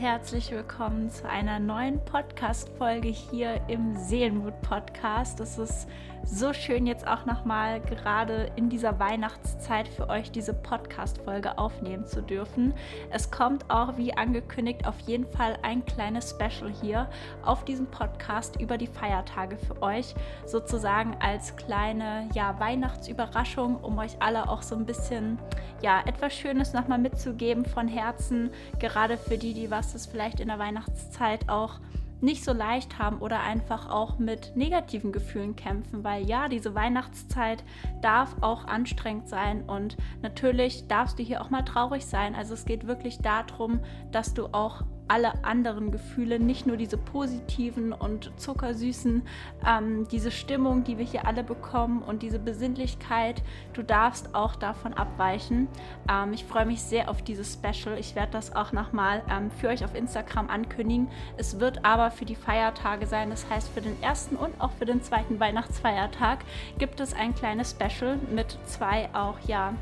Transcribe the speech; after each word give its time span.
herzlich 0.00 0.50
willkommen 0.50 1.10
zu 1.10 1.28
einer 1.28 1.60
neuen 1.60 2.02
Podcast-Folge 2.06 3.08
hier 3.08 3.60
im 3.68 3.94
Seelenmut-Podcast. 3.94 5.38
Es 5.40 5.58
ist 5.58 5.88
so 6.24 6.52
schön, 6.52 6.86
jetzt 6.86 7.06
auch 7.06 7.24
nochmal 7.26 7.80
gerade 7.80 8.50
in 8.56 8.68
dieser 8.68 8.98
Weihnachtszeit 8.98 9.88
für 9.88 10.08
euch 10.08 10.30
diese 10.30 10.54
Podcast-Folge 10.54 11.58
aufnehmen 11.58 12.06
zu 12.06 12.22
dürfen. 12.22 12.74
Es 13.10 13.30
kommt 13.30 13.70
auch, 13.70 13.96
wie 13.96 14.16
angekündigt, 14.16 14.86
auf 14.86 14.98
jeden 15.00 15.26
Fall 15.26 15.58
ein 15.62 15.84
kleines 15.84 16.30
Special 16.30 16.70
hier 16.70 17.08
auf 17.44 17.64
diesem 17.64 17.86
Podcast 17.86 18.60
über 18.60 18.78
die 18.78 18.86
Feiertage 18.86 19.56
für 19.56 19.82
euch, 19.82 20.14
sozusagen 20.46 21.16
als 21.20 21.56
kleine 21.56 22.28
ja, 22.34 22.58
Weihnachtsüberraschung, 22.60 23.76
um 23.76 23.98
euch 23.98 24.20
alle 24.20 24.48
auch 24.48 24.62
so 24.62 24.76
ein 24.76 24.86
bisschen 24.86 25.38
ja, 25.82 26.00
etwas 26.06 26.34
Schönes 26.34 26.72
nochmal 26.72 26.98
mitzugeben 26.98 27.64
von 27.64 27.88
Herzen, 27.88 28.50
gerade 28.78 29.16
für 29.16 29.38
die, 29.38 29.54
die 29.54 29.70
was 29.70 29.94
es 29.94 30.06
vielleicht 30.06 30.40
in 30.40 30.48
der 30.48 30.58
Weihnachtszeit 30.58 31.48
auch 31.48 31.80
nicht 32.20 32.44
so 32.44 32.52
leicht 32.52 32.98
haben 32.98 33.18
oder 33.18 33.40
einfach 33.40 33.90
auch 33.90 34.18
mit 34.18 34.52
negativen 34.56 35.12
Gefühlen 35.12 35.56
kämpfen, 35.56 36.04
weil 36.04 36.26
ja, 36.26 36.48
diese 36.48 36.74
Weihnachtszeit 36.74 37.64
darf 38.02 38.36
auch 38.40 38.66
anstrengend 38.66 39.28
sein 39.28 39.62
und 39.62 39.96
natürlich 40.22 40.86
darfst 40.88 41.18
du 41.18 41.22
hier 41.22 41.42
auch 41.42 41.50
mal 41.50 41.62
traurig 41.62 42.06
sein. 42.06 42.34
Also 42.34 42.54
es 42.54 42.64
geht 42.64 42.86
wirklich 42.86 43.18
darum, 43.18 43.80
dass 44.12 44.34
du 44.34 44.46
auch 44.52 44.82
alle 45.10 45.44
anderen 45.44 45.90
Gefühle, 45.90 46.38
nicht 46.38 46.66
nur 46.66 46.76
diese 46.76 46.96
positiven 46.96 47.92
und 47.92 48.30
zuckersüßen, 48.36 49.22
ähm, 49.66 50.06
diese 50.08 50.30
Stimmung, 50.30 50.84
die 50.84 50.98
wir 50.98 51.04
hier 51.04 51.26
alle 51.26 51.42
bekommen 51.42 52.00
und 52.02 52.22
diese 52.22 52.38
Besinnlichkeit. 52.38 53.42
Du 53.72 53.82
darfst 53.82 54.36
auch 54.36 54.54
davon 54.54 54.94
abweichen. 54.94 55.66
Ähm, 56.08 56.32
ich 56.32 56.44
freue 56.44 56.64
mich 56.64 56.80
sehr 56.82 57.10
auf 57.10 57.22
dieses 57.22 57.54
Special. 57.54 57.98
Ich 57.98 58.14
werde 58.14 58.30
das 58.32 58.54
auch 58.54 58.70
nochmal 58.70 59.22
ähm, 59.28 59.50
für 59.50 59.68
euch 59.68 59.84
auf 59.84 59.96
Instagram 59.96 60.48
ankündigen. 60.48 61.08
Es 61.36 61.58
wird 61.58 61.84
aber 61.84 62.12
für 62.12 62.24
die 62.24 62.36
Feiertage 62.36 63.06
sein. 63.06 63.30
Das 63.30 63.50
heißt, 63.50 63.68
für 63.68 63.80
den 63.80 64.00
ersten 64.00 64.36
und 64.36 64.60
auch 64.60 64.70
für 64.72 64.86
den 64.86 65.02
zweiten 65.02 65.40
Weihnachtsfeiertag 65.40 66.44
gibt 66.78 67.00
es 67.00 67.14
ein 67.14 67.34
kleines 67.34 67.72
Special 67.72 68.16
mit 68.32 68.56
zwei 68.64 69.08
auch, 69.12 69.40
ja, 69.40 69.74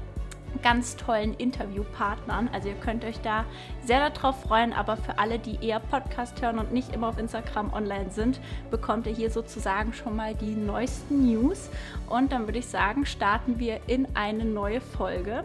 ganz 0.63 0.97
tollen 0.97 1.35
Interviewpartnern. 1.35 2.49
Also 2.53 2.69
ihr 2.69 2.75
könnt 2.75 3.05
euch 3.05 3.21
da 3.21 3.45
sehr 3.85 4.11
darauf 4.11 4.43
freuen, 4.43 4.73
aber 4.73 4.97
für 4.97 5.19
alle, 5.19 5.39
die 5.39 5.65
eher 5.65 5.81
Podcast 5.81 6.41
hören 6.43 6.59
und 6.59 6.73
nicht 6.73 6.93
immer 6.95 7.09
auf 7.09 7.19
Instagram 7.19 7.73
online 7.73 8.11
sind, 8.11 8.41
bekommt 8.71 9.07
ihr 9.07 9.15
hier 9.15 9.31
sozusagen 9.31 9.93
schon 9.93 10.17
mal 10.17 10.35
die 10.35 10.55
neuesten 10.55 11.27
News. 11.27 11.71
Und 12.09 12.33
dann 12.33 12.47
würde 12.47 12.59
ich 12.59 12.67
sagen, 12.67 13.07
starten 13.07 13.59
wir 13.59 13.81
in 13.87 14.07
eine 14.15 14.45
neue 14.45 14.81
Folge. 14.81 15.45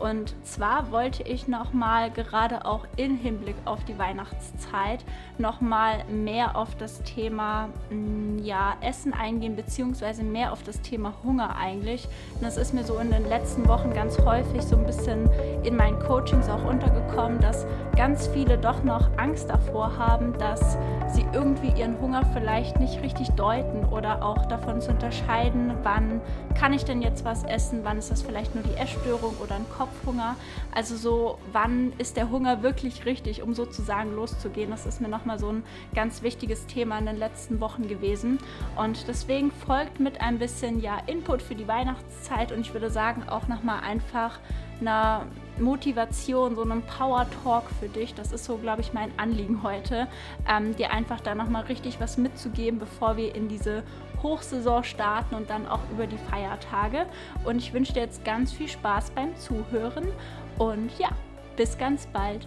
Und 0.00 0.34
zwar 0.44 0.90
wollte 0.90 1.22
ich 1.22 1.46
nochmal 1.46 2.10
gerade 2.10 2.64
auch 2.64 2.86
im 2.96 3.18
Hinblick 3.18 3.56
auf 3.66 3.84
die 3.84 3.98
Weihnachtszeit 3.98 5.04
nochmal 5.36 6.04
mehr 6.06 6.56
auf 6.56 6.74
das 6.74 7.02
Thema 7.02 7.68
mm, 7.90 8.38
ja, 8.38 8.76
Essen 8.80 9.12
eingehen, 9.12 9.56
beziehungsweise 9.56 10.22
mehr 10.22 10.52
auf 10.52 10.62
das 10.62 10.80
Thema 10.80 11.12
Hunger 11.22 11.54
eigentlich. 11.56 12.08
Und 12.34 12.44
das 12.44 12.56
ist 12.56 12.72
mir 12.72 12.82
so 12.82 12.98
in 12.98 13.10
den 13.10 13.28
letzten 13.28 13.68
Wochen 13.68 13.92
ganz 13.92 14.18
häufig 14.18 14.62
so 14.62 14.76
ein 14.76 14.86
bisschen 14.86 15.28
in 15.64 15.76
meinen 15.76 15.98
Coachings 15.98 16.48
auch 16.48 16.64
untergekommen, 16.64 17.38
dass 17.40 17.66
ganz 17.94 18.26
viele 18.28 18.56
doch 18.56 18.82
noch 18.82 19.10
Angst 19.18 19.50
davor 19.50 19.98
haben, 19.98 20.32
dass 20.38 20.78
sie 21.08 21.26
irgendwie 21.34 21.78
ihren 21.78 22.00
Hunger 22.00 22.24
vielleicht 22.32 22.80
nicht 22.80 23.02
richtig 23.02 23.28
deuten 23.32 23.84
oder 23.90 24.24
auch 24.24 24.46
davon 24.46 24.80
zu 24.80 24.90
unterscheiden, 24.90 25.72
wann 25.82 26.22
kann 26.58 26.72
ich 26.72 26.84
denn 26.84 27.02
jetzt 27.02 27.24
was 27.24 27.44
essen, 27.44 27.80
wann 27.82 27.98
ist 27.98 28.10
das 28.10 28.22
vielleicht 28.22 28.54
nur 28.54 28.64
die 28.64 28.74
Essstörung 28.74 29.34
oder 29.42 29.56
ein 29.56 29.66
Kopf 29.76 29.89
Kopfhunger. 29.90 30.36
Also 30.72 30.96
so, 30.96 31.38
wann 31.52 31.92
ist 31.98 32.16
der 32.16 32.30
Hunger 32.30 32.62
wirklich 32.62 33.04
richtig, 33.04 33.42
um 33.42 33.54
sozusagen 33.54 34.14
loszugehen? 34.14 34.70
Das 34.70 34.86
ist 34.86 35.00
mir 35.00 35.08
nochmal 35.08 35.38
so 35.38 35.48
ein 35.48 35.62
ganz 35.94 36.22
wichtiges 36.22 36.66
Thema 36.66 36.98
in 36.98 37.06
den 37.06 37.16
letzten 37.16 37.60
Wochen 37.60 37.88
gewesen. 37.88 38.38
Und 38.76 39.06
deswegen 39.08 39.50
folgt 39.50 40.00
mit 40.00 40.20
ein 40.20 40.38
bisschen 40.38 40.80
ja 40.80 40.98
Input 41.06 41.42
für 41.42 41.54
die 41.54 41.68
Weihnachtszeit 41.68 42.52
und 42.52 42.60
ich 42.60 42.72
würde 42.72 42.90
sagen 42.90 43.28
auch 43.28 43.48
nochmal 43.48 43.80
einfach 43.80 44.38
einer 44.80 45.26
Motivation, 45.60 46.56
so 46.56 46.62
einem 46.62 46.82
Power 46.82 47.26
Talk 47.42 47.64
für 47.78 47.88
dich. 47.88 48.14
Das 48.14 48.32
ist 48.32 48.44
so, 48.44 48.56
glaube 48.56 48.80
ich, 48.80 48.92
mein 48.92 49.10
Anliegen 49.18 49.62
heute, 49.62 50.08
ähm, 50.48 50.74
dir 50.76 50.92
einfach 50.92 51.20
da 51.20 51.34
nochmal 51.34 51.64
richtig 51.64 52.00
was 52.00 52.16
mitzugeben, 52.16 52.78
bevor 52.78 53.16
wir 53.16 53.34
in 53.34 53.48
diese 53.48 53.82
Hochsaison 54.22 54.84
starten 54.84 55.34
und 55.34 55.50
dann 55.50 55.66
auch 55.66 55.80
über 55.92 56.06
die 56.06 56.18
Feiertage. 56.18 57.06
Und 57.44 57.58
ich 57.58 57.72
wünsche 57.72 57.92
dir 57.92 58.02
jetzt 58.02 58.24
ganz 58.24 58.52
viel 58.52 58.68
Spaß 58.68 59.10
beim 59.10 59.36
Zuhören 59.36 60.08
und 60.58 60.90
ja, 60.98 61.10
bis 61.56 61.78
ganz 61.78 62.06
bald. 62.06 62.46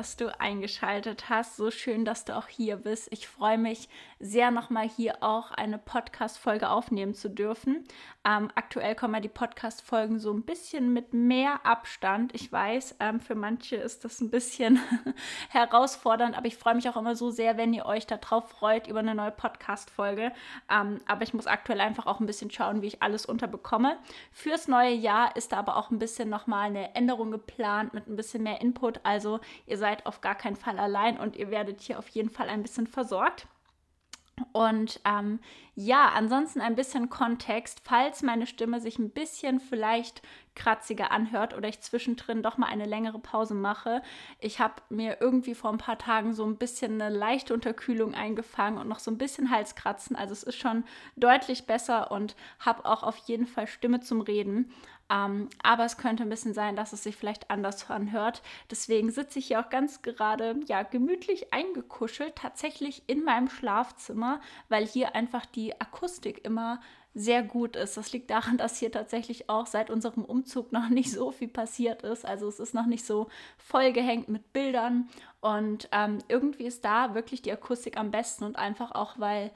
Dass 0.00 0.16
du 0.16 0.34
eingeschaltet 0.40 1.28
hast. 1.28 1.56
So 1.58 1.70
schön, 1.70 2.06
dass 2.06 2.24
du 2.24 2.34
auch 2.34 2.48
hier 2.48 2.76
bist. 2.76 3.08
Ich 3.12 3.28
freue 3.28 3.58
mich 3.58 3.90
sehr, 4.18 4.50
nochmal 4.50 4.88
hier 4.88 5.22
auch 5.22 5.50
eine 5.50 5.76
Podcast-Folge 5.76 6.70
aufnehmen 6.70 7.12
zu 7.12 7.28
dürfen. 7.28 7.84
Ähm, 8.24 8.50
aktuell 8.54 8.94
kommen 8.94 9.12
ja 9.12 9.20
die 9.20 9.28
Podcast-Folgen 9.28 10.18
so 10.18 10.32
ein 10.32 10.42
bisschen 10.42 10.94
mit 10.94 11.12
mehr 11.12 11.66
Abstand. 11.66 12.34
Ich 12.34 12.50
weiß, 12.50 12.96
ähm, 13.00 13.20
für 13.20 13.34
manche 13.34 13.76
ist 13.76 14.04
das 14.04 14.22
ein 14.22 14.30
bisschen 14.30 14.78
herausfordernd, 15.50 16.34
aber 16.34 16.46
ich 16.46 16.56
freue 16.56 16.76
mich 16.76 16.88
auch 16.88 16.96
immer 16.96 17.14
so 17.14 17.30
sehr, 17.30 17.58
wenn 17.58 17.74
ihr 17.74 17.84
euch 17.84 18.06
darauf 18.06 18.48
freut 18.48 18.86
über 18.86 19.00
eine 19.00 19.14
neue 19.14 19.32
Podcast-Folge. 19.32 20.32
Ähm, 20.70 21.00
aber 21.06 21.22
ich 21.24 21.34
muss 21.34 21.46
aktuell 21.46 21.80
einfach 21.80 22.06
auch 22.06 22.20
ein 22.20 22.26
bisschen 22.26 22.50
schauen, 22.50 22.80
wie 22.80 22.86
ich 22.86 23.02
alles 23.02 23.26
unterbekomme. 23.26 23.98
Fürs 24.32 24.66
neue 24.66 24.92
Jahr 24.92 25.36
ist 25.36 25.52
da 25.52 25.58
aber 25.58 25.76
auch 25.76 25.90
ein 25.90 25.98
bisschen 25.98 26.30
nochmal 26.30 26.68
eine 26.68 26.94
Änderung 26.94 27.30
geplant 27.30 27.92
mit 27.92 28.06
ein 28.06 28.16
bisschen 28.16 28.42
mehr 28.42 28.62
Input. 28.62 29.00
Also 29.02 29.40
ihr 29.66 29.76
seid 29.76 29.89
auf 30.04 30.20
gar 30.20 30.34
keinen 30.34 30.56
Fall 30.56 30.78
allein 30.78 31.18
und 31.18 31.36
ihr 31.36 31.50
werdet 31.50 31.80
hier 31.80 31.98
auf 31.98 32.08
jeden 32.08 32.30
Fall 32.30 32.48
ein 32.48 32.62
bisschen 32.62 32.86
versorgt. 32.86 33.46
Und 34.52 35.00
ähm, 35.04 35.40
ja, 35.74 36.10
ansonsten 36.14 36.60
ein 36.60 36.74
bisschen 36.74 37.10
Kontext, 37.10 37.80
falls 37.84 38.22
meine 38.22 38.46
Stimme 38.46 38.80
sich 38.80 38.98
ein 38.98 39.10
bisschen 39.10 39.60
vielleicht 39.60 40.22
kratziger 40.54 41.10
anhört 41.10 41.56
oder 41.56 41.68
ich 41.68 41.80
zwischendrin 41.80 42.42
doch 42.42 42.58
mal 42.58 42.66
eine 42.66 42.84
längere 42.84 43.18
Pause 43.18 43.54
mache. 43.54 44.02
Ich 44.40 44.60
habe 44.60 44.74
mir 44.88 45.18
irgendwie 45.20 45.54
vor 45.54 45.70
ein 45.70 45.78
paar 45.78 45.98
Tagen 45.98 46.32
so 46.34 46.44
ein 46.44 46.56
bisschen 46.56 47.00
eine 47.00 47.16
leichte 47.16 47.54
Unterkühlung 47.54 48.14
eingefangen 48.14 48.78
und 48.78 48.88
noch 48.88 48.98
so 48.98 49.10
ein 49.10 49.18
bisschen 49.18 49.50
Halskratzen. 49.50 50.16
Also 50.16 50.32
es 50.32 50.42
ist 50.42 50.58
schon 50.58 50.84
deutlich 51.16 51.66
besser 51.66 52.10
und 52.10 52.34
habe 52.58 52.84
auch 52.84 53.02
auf 53.02 53.16
jeden 53.18 53.46
Fall 53.46 53.66
Stimme 53.66 54.00
zum 54.00 54.20
Reden. 54.20 54.72
Ähm, 55.10 55.48
aber 55.62 55.84
es 55.84 55.96
könnte 55.96 56.22
ein 56.22 56.28
bisschen 56.28 56.54
sein, 56.54 56.76
dass 56.76 56.92
es 56.92 57.02
sich 57.02 57.16
vielleicht 57.16 57.50
anders 57.50 57.90
anhört. 57.90 58.42
Deswegen 58.70 59.10
sitze 59.10 59.40
ich 59.40 59.48
hier 59.48 59.60
auch 59.60 59.68
ganz 59.68 60.02
gerade, 60.02 60.60
ja, 60.66 60.84
gemütlich 60.84 61.52
eingekuschelt, 61.52 62.36
tatsächlich 62.36 63.02
in 63.08 63.24
meinem 63.24 63.48
Schlafzimmer, 63.48 64.40
weil 64.68 64.86
hier 64.86 65.16
einfach 65.16 65.46
die 65.46 65.78
Akustik 65.80 66.44
immer 66.44 66.80
sehr 67.12 67.42
gut 67.42 67.74
ist. 67.74 67.96
Das 67.96 68.12
liegt 68.12 68.30
daran, 68.30 68.56
dass 68.56 68.78
hier 68.78 68.92
tatsächlich 68.92 69.50
auch 69.50 69.66
seit 69.66 69.90
unserem 69.90 70.24
Umzug 70.24 70.70
noch 70.70 70.88
nicht 70.90 71.10
so 71.10 71.32
viel 71.32 71.48
passiert 71.48 72.02
ist. 72.02 72.24
Also 72.24 72.46
es 72.48 72.60
ist 72.60 72.74
noch 72.74 72.86
nicht 72.86 73.04
so 73.04 73.28
vollgehängt 73.58 74.28
mit 74.28 74.52
Bildern 74.52 75.08
und 75.40 75.88
ähm, 75.90 76.18
irgendwie 76.28 76.64
ist 76.64 76.84
da 76.84 77.14
wirklich 77.14 77.42
die 77.42 77.52
Akustik 77.52 77.96
am 77.96 78.12
besten 78.12 78.44
und 78.44 78.56
einfach 78.56 78.92
auch, 78.92 79.18
weil 79.18 79.50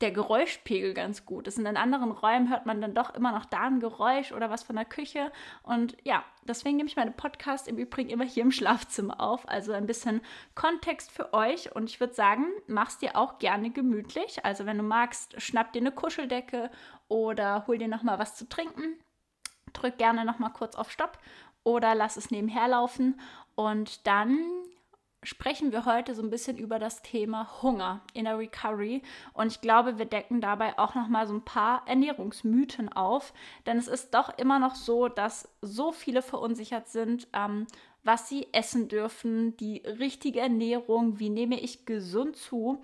der 0.00 0.10
Geräuschpegel 0.10 0.92
ganz 0.92 1.24
gut 1.24 1.46
ist. 1.46 1.58
In 1.58 1.64
den 1.64 1.78
anderen 1.78 2.10
Räumen 2.10 2.50
hört 2.50 2.66
man 2.66 2.80
dann 2.82 2.94
doch 2.94 3.14
immer 3.14 3.32
noch 3.32 3.46
da 3.46 3.62
ein 3.62 3.80
Geräusch 3.80 4.32
oder 4.32 4.50
was 4.50 4.62
von 4.62 4.76
der 4.76 4.84
Küche. 4.84 5.32
Und 5.62 5.96
ja, 6.04 6.22
deswegen 6.42 6.76
nehme 6.76 6.88
ich 6.88 6.96
meine 6.96 7.12
Podcast 7.12 7.66
im 7.66 7.78
Übrigen 7.78 8.10
immer 8.10 8.24
hier 8.24 8.42
im 8.42 8.50
Schlafzimmer 8.52 9.20
auf. 9.20 9.48
Also 9.48 9.72
ein 9.72 9.86
bisschen 9.86 10.20
Kontext 10.54 11.10
für 11.10 11.32
euch. 11.32 11.74
Und 11.74 11.88
ich 11.88 11.98
würde 11.98 12.12
sagen, 12.12 12.46
mach's 12.66 12.98
dir 12.98 13.16
auch 13.16 13.38
gerne 13.38 13.70
gemütlich. 13.70 14.44
Also 14.44 14.66
wenn 14.66 14.76
du 14.76 14.84
magst, 14.84 15.40
schnapp 15.40 15.72
dir 15.72 15.80
eine 15.80 15.92
Kuscheldecke 15.92 16.70
oder 17.08 17.66
hol 17.66 17.78
dir 17.78 17.88
nochmal 17.88 18.18
was 18.18 18.36
zu 18.36 18.46
trinken. 18.48 18.98
Drück 19.72 19.96
gerne 19.96 20.26
nochmal 20.26 20.52
kurz 20.52 20.76
auf 20.76 20.90
Stopp 20.90 21.18
oder 21.64 21.94
lass 21.94 22.18
es 22.18 22.30
nebenher 22.30 22.68
laufen. 22.68 23.18
Und 23.54 24.06
dann 24.06 24.38
sprechen 25.26 25.72
wir 25.72 25.84
heute 25.84 26.14
so 26.14 26.22
ein 26.22 26.30
bisschen 26.30 26.56
über 26.56 26.78
das 26.78 27.02
Thema 27.02 27.60
Hunger 27.60 28.00
in 28.14 28.24
der 28.24 28.38
Recovery 28.38 29.02
und 29.34 29.48
ich 29.48 29.60
glaube, 29.60 29.98
wir 29.98 30.06
decken 30.06 30.40
dabei 30.40 30.78
auch 30.78 30.94
noch 30.94 31.08
mal 31.08 31.26
so 31.26 31.34
ein 31.34 31.44
paar 31.44 31.82
Ernährungsmythen 31.86 32.92
auf, 32.92 33.32
denn 33.66 33.76
es 33.76 33.88
ist 33.88 34.14
doch 34.14 34.38
immer 34.38 34.60
noch 34.60 34.76
so, 34.76 35.08
dass 35.08 35.48
so 35.62 35.90
viele 35.90 36.22
verunsichert 36.22 36.88
sind, 36.88 37.26
ähm, 37.32 37.66
was 38.04 38.28
sie 38.28 38.46
essen 38.52 38.86
dürfen, 38.86 39.56
die 39.56 39.78
richtige 39.78 40.38
Ernährung, 40.40 41.18
wie 41.18 41.28
nehme 41.28 41.58
ich 41.60 41.86
gesund 41.86 42.36
zu. 42.36 42.82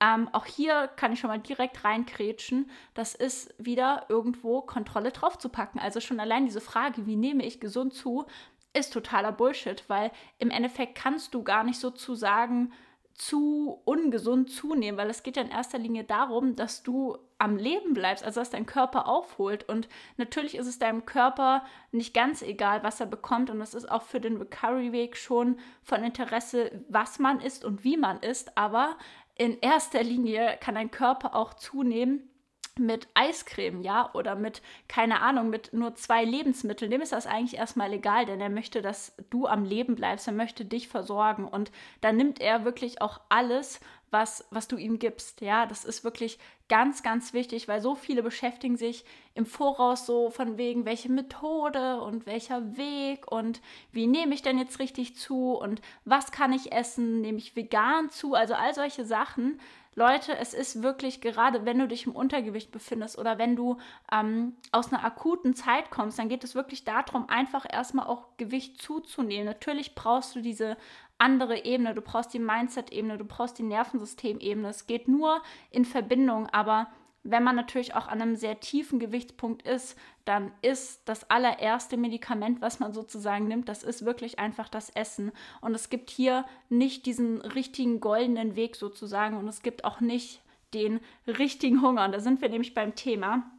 ähm, 0.00 0.28
auch 0.32 0.46
hier 0.46 0.88
kann 0.96 1.12
ich 1.12 1.20
schon 1.20 1.28
mal 1.28 1.38
direkt 1.38 1.84
reinkrätschen. 1.84 2.68
Das 2.94 3.14
ist 3.14 3.54
wieder 3.58 4.06
irgendwo 4.08 4.62
Kontrolle 4.62 5.12
draufzupacken. 5.12 5.80
Also 5.80 6.00
schon 6.00 6.18
allein 6.18 6.44
diese 6.46 6.60
Frage, 6.60 7.06
wie 7.06 7.16
nehme 7.16 7.44
ich 7.46 7.60
gesund 7.60 7.94
zu, 7.94 8.26
ist 8.72 8.92
totaler 8.92 9.32
Bullshit, 9.32 9.84
weil 9.88 10.10
im 10.38 10.50
Endeffekt 10.50 10.94
kannst 10.94 11.34
du 11.34 11.42
gar 11.42 11.64
nicht 11.64 11.78
sozusagen 11.78 12.72
zu 13.14 13.80
ungesund 13.84 14.50
zunehmen, 14.50 14.98
weil 14.98 15.10
es 15.10 15.22
geht 15.22 15.36
ja 15.36 15.42
in 15.42 15.50
erster 15.50 15.78
Linie 15.78 16.04
darum, 16.04 16.56
dass 16.56 16.82
du 16.82 17.18
am 17.38 17.56
Leben 17.56 17.92
bleibst, 17.92 18.24
also 18.24 18.40
dass 18.40 18.50
dein 18.50 18.66
Körper 18.66 19.06
aufholt. 19.06 19.68
Und 19.68 19.88
natürlich 20.16 20.56
ist 20.56 20.66
es 20.66 20.78
deinem 20.78 21.04
Körper 21.04 21.64
nicht 21.90 22.14
ganz 22.14 22.42
egal, 22.42 22.82
was 22.82 23.00
er 23.00 23.06
bekommt. 23.06 23.50
Und 23.50 23.58
das 23.58 23.74
ist 23.74 23.90
auch 23.90 24.02
für 24.02 24.20
den 24.20 24.36
Recovery-Weg 24.38 25.16
schon 25.16 25.58
von 25.82 26.04
Interesse, 26.04 26.84
was 26.88 27.18
man 27.18 27.40
isst 27.40 27.64
und 27.64 27.84
wie 27.84 27.96
man 27.96 28.20
isst. 28.20 28.56
Aber 28.56 28.96
in 29.36 29.58
erster 29.60 30.02
Linie 30.02 30.56
kann 30.60 30.74
dein 30.74 30.90
Körper 30.90 31.34
auch 31.34 31.54
zunehmen, 31.54 32.30
mit 32.78 33.08
Eiscreme, 33.14 33.82
ja, 33.82 34.10
oder 34.14 34.34
mit, 34.34 34.62
keine 34.88 35.20
Ahnung, 35.20 35.50
mit 35.50 35.72
nur 35.72 35.94
zwei 35.94 36.24
Lebensmitteln, 36.24 36.90
dem 36.90 37.00
ist 37.00 37.12
das 37.12 37.26
eigentlich 37.26 37.58
erstmal 37.58 37.92
egal, 37.92 38.26
denn 38.26 38.40
er 38.40 38.48
möchte, 38.48 38.82
dass 38.82 39.14
du 39.30 39.46
am 39.46 39.64
Leben 39.64 39.94
bleibst, 39.94 40.26
er 40.26 40.32
möchte 40.32 40.64
dich 40.64 40.88
versorgen 40.88 41.46
und 41.46 41.70
dann 42.00 42.16
nimmt 42.16 42.40
er 42.40 42.64
wirklich 42.64 43.02
auch 43.02 43.20
alles, 43.28 43.80
was, 44.12 44.46
was 44.50 44.68
du 44.68 44.76
ihm 44.76 44.98
gibst. 44.98 45.40
Ja, 45.40 45.64
das 45.64 45.84
ist 45.84 46.04
wirklich 46.04 46.38
ganz, 46.68 47.02
ganz 47.02 47.32
wichtig, 47.32 47.66
weil 47.66 47.80
so 47.80 47.94
viele 47.94 48.22
beschäftigen 48.22 48.76
sich 48.76 49.04
im 49.34 49.46
Voraus 49.46 50.06
so 50.06 50.30
von 50.30 50.58
wegen, 50.58 50.84
welche 50.84 51.10
Methode 51.10 52.00
und 52.02 52.26
welcher 52.26 52.76
Weg 52.76 53.30
und 53.32 53.62
wie 53.90 54.06
nehme 54.06 54.34
ich 54.34 54.42
denn 54.42 54.58
jetzt 54.58 54.78
richtig 54.78 55.16
zu 55.16 55.52
und 55.52 55.80
was 56.04 56.30
kann 56.30 56.52
ich 56.52 56.72
essen, 56.72 57.22
nehme 57.22 57.38
ich 57.38 57.56
vegan 57.56 58.10
zu, 58.10 58.34
also 58.34 58.54
all 58.54 58.74
solche 58.74 59.04
Sachen. 59.04 59.58
Leute, 59.94 60.36
es 60.38 60.54
ist 60.54 60.82
wirklich 60.82 61.20
gerade, 61.20 61.66
wenn 61.66 61.78
du 61.78 61.86
dich 61.86 62.06
im 62.06 62.16
Untergewicht 62.16 62.72
befindest 62.72 63.18
oder 63.18 63.36
wenn 63.36 63.56
du 63.56 63.76
ähm, 64.10 64.56
aus 64.70 64.90
einer 64.90 65.04
akuten 65.04 65.54
Zeit 65.54 65.90
kommst, 65.90 66.18
dann 66.18 66.30
geht 66.30 66.44
es 66.44 66.54
wirklich 66.54 66.84
darum, 66.84 67.28
einfach 67.28 67.66
erstmal 67.70 68.06
auch 68.06 68.28
Gewicht 68.38 68.80
zuzunehmen. 68.80 69.44
Natürlich 69.44 69.94
brauchst 69.94 70.34
du 70.34 70.40
diese 70.40 70.78
andere 71.18 71.64
Ebene, 71.64 71.94
du 71.94 72.00
brauchst 72.00 72.32
die 72.32 72.38
Mindset-Ebene, 72.38 73.18
du 73.18 73.24
brauchst 73.24 73.58
die 73.58 73.64
Nervensystem-Ebene. 73.64 74.68
Es 74.68 74.86
geht 74.86 75.08
nur 75.08 75.42
in 75.70 75.84
Verbindung, 75.84 76.48
aber 76.48 76.88
wenn 77.24 77.44
man 77.44 77.54
natürlich 77.54 77.94
auch 77.94 78.08
an 78.08 78.20
einem 78.20 78.36
sehr 78.36 78.58
tiefen 78.60 78.98
Gewichtspunkt 78.98 79.62
ist, 79.62 79.96
dann 80.24 80.52
ist 80.60 81.02
das 81.08 81.30
allererste 81.30 81.96
Medikament, 81.96 82.60
was 82.60 82.80
man 82.80 82.92
sozusagen 82.92 83.46
nimmt, 83.46 83.68
das 83.68 83.82
ist 83.82 84.04
wirklich 84.04 84.38
einfach 84.38 84.68
das 84.68 84.90
Essen. 84.90 85.32
Und 85.60 85.74
es 85.74 85.88
gibt 85.88 86.10
hier 86.10 86.44
nicht 86.68 87.06
diesen 87.06 87.40
richtigen 87.40 88.00
goldenen 88.00 88.56
Weg 88.56 88.76
sozusagen 88.76 89.36
und 89.36 89.46
es 89.46 89.62
gibt 89.62 89.84
auch 89.84 90.00
nicht 90.00 90.42
den 90.74 91.00
richtigen 91.26 91.82
Hunger. 91.82 92.04
Und 92.04 92.12
da 92.12 92.20
sind 92.20 92.40
wir 92.40 92.48
nämlich 92.48 92.74
beim 92.74 92.94
Thema. 92.94 93.50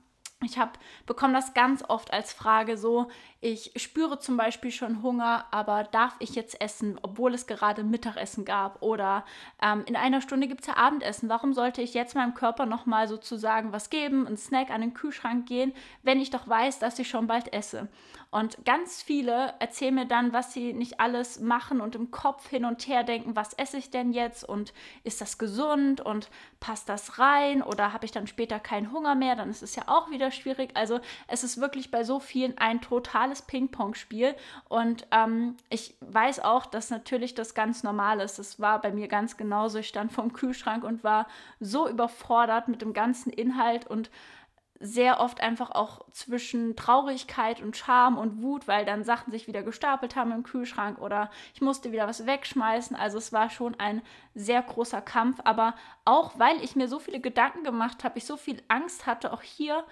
Ich 0.43 0.57
habe 0.57 0.73
bekomme 1.05 1.33
das 1.33 1.53
ganz 1.53 1.83
oft 1.87 2.11
als 2.11 2.33
Frage 2.33 2.77
so, 2.77 3.07
ich 3.43 3.73
spüre 3.75 4.19
zum 4.19 4.37
Beispiel 4.37 4.71
schon 4.71 5.03
Hunger, 5.03 5.45
aber 5.51 5.83
darf 5.83 6.15
ich 6.19 6.33
jetzt 6.33 6.61
essen, 6.61 6.97
obwohl 7.01 7.33
es 7.33 7.45
gerade 7.45 7.83
Mittagessen 7.83 8.45
gab? 8.45 8.81
Oder 8.81 9.25
ähm, 9.61 9.83
in 9.85 9.97
einer 9.97 10.21
Stunde 10.21 10.47
gibt 10.47 10.61
es 10.61 10.67
ja 10.67 10.77
Abendessen. 10.77 11.27
Warum 11.27 11.53
sollte 11.53 11.81
ich 11.81 11.93
jetzt 11.93 12.15
meinem 12.15 12.35
Körper 12.35 12.65
nochmal 12.65 13.09
sozusagen 13.09 13.73
was 13.73 13.89
geben, 13.89 14.27
einen 14.27 14.37
Snack 14.37 14.69
an 14.69 14.79
den 14.79 14.93
Kühlschrank 14.93 15.45
gehen, 15.45 15.73
wenn 16.03 16.21
ich 16.21 16.29
doch 16.29 16.47
weiß, 16.47 16.79
dass 16.79 16.97
ich 16.99 17.09
schon 17.09 17.27
bald 17.27 17.51
esse? 17.51 17.89
Und 18.33 18.65
ganz 18.65 19.03
viele 19.03 19.53
erzählen 19.59 19.93
mir 19.93 20.07
dann, 20.07 20.33
was 20.33 20.53
sie 20.53 20.73
nicht 20.73 20.99
alles 20.99 21.39
machen 21.39 21.81
und 21.81 21.93
im 21.93 22.09
Kopf 22.09 22.49
hin 22.49 22.65
und 22.65 22.87
her 22.87 23.03
denken, 23.03 23.35
was 23.35 23.53
esse 23.53 23.77
ich 23.77 23.91
denn 23.91 24.11
jetzt 24.11 24.43
und 24.43 24.73
ist 25.03 25.21
das 25.21 25.37
gesund 25.37 26.01
und 26.01 26.31
passt 26.59 26.89
das 26.89 27.19
rein 27.19 27.61
oder 27.61 27.93
habe 27.93 28.05
ich 28.05 28.11
dann 28.11 28.25
später 28.25 28.59
keinen 28.59 28.91
Hunger 28.91 29.13
mehr, 29.13 29.35
dann 29.35 29.51
ist 29.51 29.61
es 29.61 29.75
ja 29.75 29.83
auch 29.85 30.09
wieder 30.09 30.31
schwierig. 30.31 30.71
Also 30.75 30.99
es 31.27 31.43
ist 31.43 31.61
wirklich 31.61 31.91
bei 31.91 32.03
so 32.03 32.19
vielen 32.19 32.57
ein 32.57 32.81
totales 32.81 33.32
Ping-Pong-Spiel 33.41 34.35
und 34.69 35.07
ähm, 35.11 35.57
ich 35.69 35.95
weiß 36.01 36.41
auch, 36.41 36.65
dass 36.65 36.89
natürlich 36.89 37.33
das 37.33 37.55
ganz 37.55 37.83
normal 37.83 38.19
ist. 38.21 38.39
Das 38.39 38.59
war 38.59 38.81
bei 38.81 38.91
mir 38.91 39.07
ganz 39.07 39.37
genauso. 39.37 39.79
Ich 39.79 39.87
stand 39.87 40.13
vorm 40.13 40.33
Kühlschrank 40.33 40.83
und 40.83 41.03
war 41.03 41.27
so 41.59 41.89
überfordert 41.89 42.67
mit 42.67 42.81
dem 42.81 42.93
ganzen 42.93 43.31
Inhalt 43.31 43.87
und 43.87 44.09
sehr 44.85 45.21
oft 45.21 45.39
einfach 45.39 45.71
auch 45.71 46.01
zwischen 46.11 46.75
Traurigkeit 46.75 47.61
und 47.61 47.77
Scham 47.77 48.17
und 48.17 48.41
Wut, 48.41 48.67
weil 48.67 48.83
dann 48.83 49.05
Sachen 49.05 49.31
sich 49.31 49.47
wieder 49.47 49.63
gestapelt 49.63 50.17
haben 50.17 50.33
im 50.33 50.43
Kühlschrank 50.43 50.99
oder 50.99 51.31
ich 51.53 51.61
musste 51.61 51.93
wieder 51.93 52.05
was 52.05 52.25
wegschmeißen. 52.25 52.93
Also 52.93 53.17
es 53.17 53.31
war 53.31 53.49
schon 53.49 53.79
ein 53.79 54.01
sehr 54.35 54.61
großer 54.61 55.01
Kampf, 55.01 55.39
aber 55.45 55.75
auch 56.03 56.37
weil 56.37 56.61
ich 56.61 56.75
mir 56.75 56.89
so 56.89 56.99
viele 56.99 57.21
Gedanken 57.21 57.63
gemacht 57.63 58.03
habe, 58.03 58.17
ich 58.17 58.25
so 58.25 58.35
viel 58.35 58.61
Angst 58.67 59.05
hatte, 59.05 59.31
auch 59.31 59.41
hier 59.41 59.85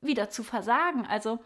wieder 0.00 0.30
zu 0.30 0.44
versagen. 0.44 1.06
Also 1.06 1.40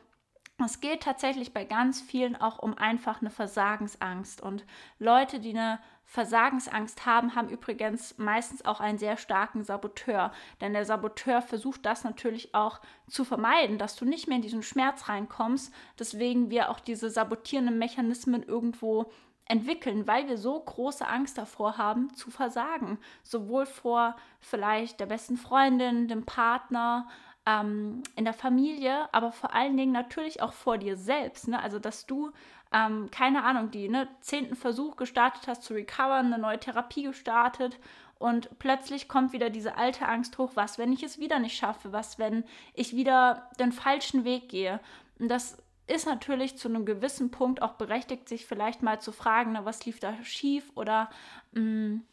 es 0.67 0.81
geht 0.81 1.03
tatsächlich 1.03 1.53
bei 1.53 1.65
ganz 1.65 2.01
vielen 2.01 2.37
auch 2.37 2.59
um 2.59 2.77
einfach 2.77 3.21
eine 3.21 3.31
Versagensangst. 3.31 4.41
Und 4.41 4.65
Leute, 4.99 5.41
die 5.41 5.51
eine 5.51 5.79
Versagensangst 6.05 7.07
haben, 7.07 7.37
haben 7.37 7.49
übrigens 7.49 8.19
meistens 8.19 8.65
auch 8.65 8.81
einen 8.81 8.99
sehr 8.99 9.17
starken 9.17 9.63
Saboteur. 9.63 10.33
Denn 10.61 10.73
der 10.73 10.85
Saboteur 10.85 11.41
versucht 11.41 11.87
das 11.87 12.03
natürlich 12.03 12.53
auch 12.53 12.81
zu 13.09 13.25
vermeiden, 13.25 13.79
dass 13.79 13.95
du 13.95 14.05
nicht 14.05 14.27
mehr 14.27 14.37
in 14.37 14.43
diesen 14.43 14.65
Schmerz 14.65 15.09
reinkommst. 15.09 15.73
Deswegen 15.99 16.51
wir 16.51 16.71
auch 16.71 16.81
diese 16.81 17.11
sabotierenden 17.11 17.79
Mechanismen 17.79 18.43
irgendwo 18.43 19.13
entwickeln, 19.51 20.07
weil 20.07 20.29
wir 20.29 20.39
so 20.39 20.59
große 20.59 21.07
Angst 21.07 21.37
davor 21.37 21.77
haben, 21.77 22.15
zu 22.15 22.31
versagen. 22.31 22.99
Sowohl 23.23 23.67
vor 23.67 24.17
vielleicht 24.41 25.01
der 25.01 25.07
besten 25.07 25.37
Freundin, 25.37 26.09
dem 26.09 26.25
Partner, 26.25 27.09
ähm, 27.47 28.03
in 28.17 28.25
der 28.25 28.35
Familie, 28.35 29.13
aber 29.13 29.33
vor 29.33 29.55
allen 29.55 29.77
Dingen 29.77 29.93
natürlich 29.93 30.43
auch 30.43 30.53
vor 30.53 30.79
dir 30.79 30.97
selbst. 30.97 31.49
Ne? 31.49 31.61
Also, 31.61 31.79
dass 31.79 32.07
du, 32.07 32.31
ähm, 32.73 33.11
keine 33.11 33.45
Ahnung, 33.45 33.71
die 33.71 33.89
ne, 33.89 34.09
zehnten 34.21 34.57
Versuch 34.57 34.97
gestartet 34.97 35.49
hast 35.49 35.63
zu 35.63 35.75
recovern, 35.75 36.27
eine 36.27 36.39
neue 36.39 36.61
Therapie 36.61 37.05
gestartet 37.05 37.79
und 38.21 38.59
plötzlich 38.59 39.09
kommt 39.09 39.33
wieder 39.33 39.49
diese 39.49 39.79
alte 39.79 40.07
Angst 40.07 40.37
hoch, 40.37 40.51
was, 40.55 40.77
wenn 40.77 40.93
ich 40.93 41.03
es 41.03 41.19
wieder 41.19 41.39
nicht 41.39 41.57
schaffe, 41.57 41.91
was, 41.91 42.19
wenn 42.19 42.45
ich 42.75 42.95
wieder 42.95 43.49
den 43.59 43.73
falschen 43.73 44.25
Weg 44.25 44.51
gehe. 44.51 44.79
Und 45.19 45.29
das 45.29 45.57
ist 45.87 46.07
natürlich 46.07 46.59
zu 46.59 46.69
einem 46.69 46.85
gewissen 46.85 47.31
Punkt 47.31 47.63
auch 47.63 47.73
berechtigt, 47.73 48.29
sich 48.29 48.45
vielleicht 48.45 48.83
mal 48.83 49.01
zu 49.01 49.11
fragen, 49.11 49.53
na, 49.53 49.65
was 49.65 49.87
lief 49.87 50.01
da 50.01 50.15
schief 50.23 50.71
oder 50.75 51.09
mh, 51.53 51.63
mm, 51.63 52.05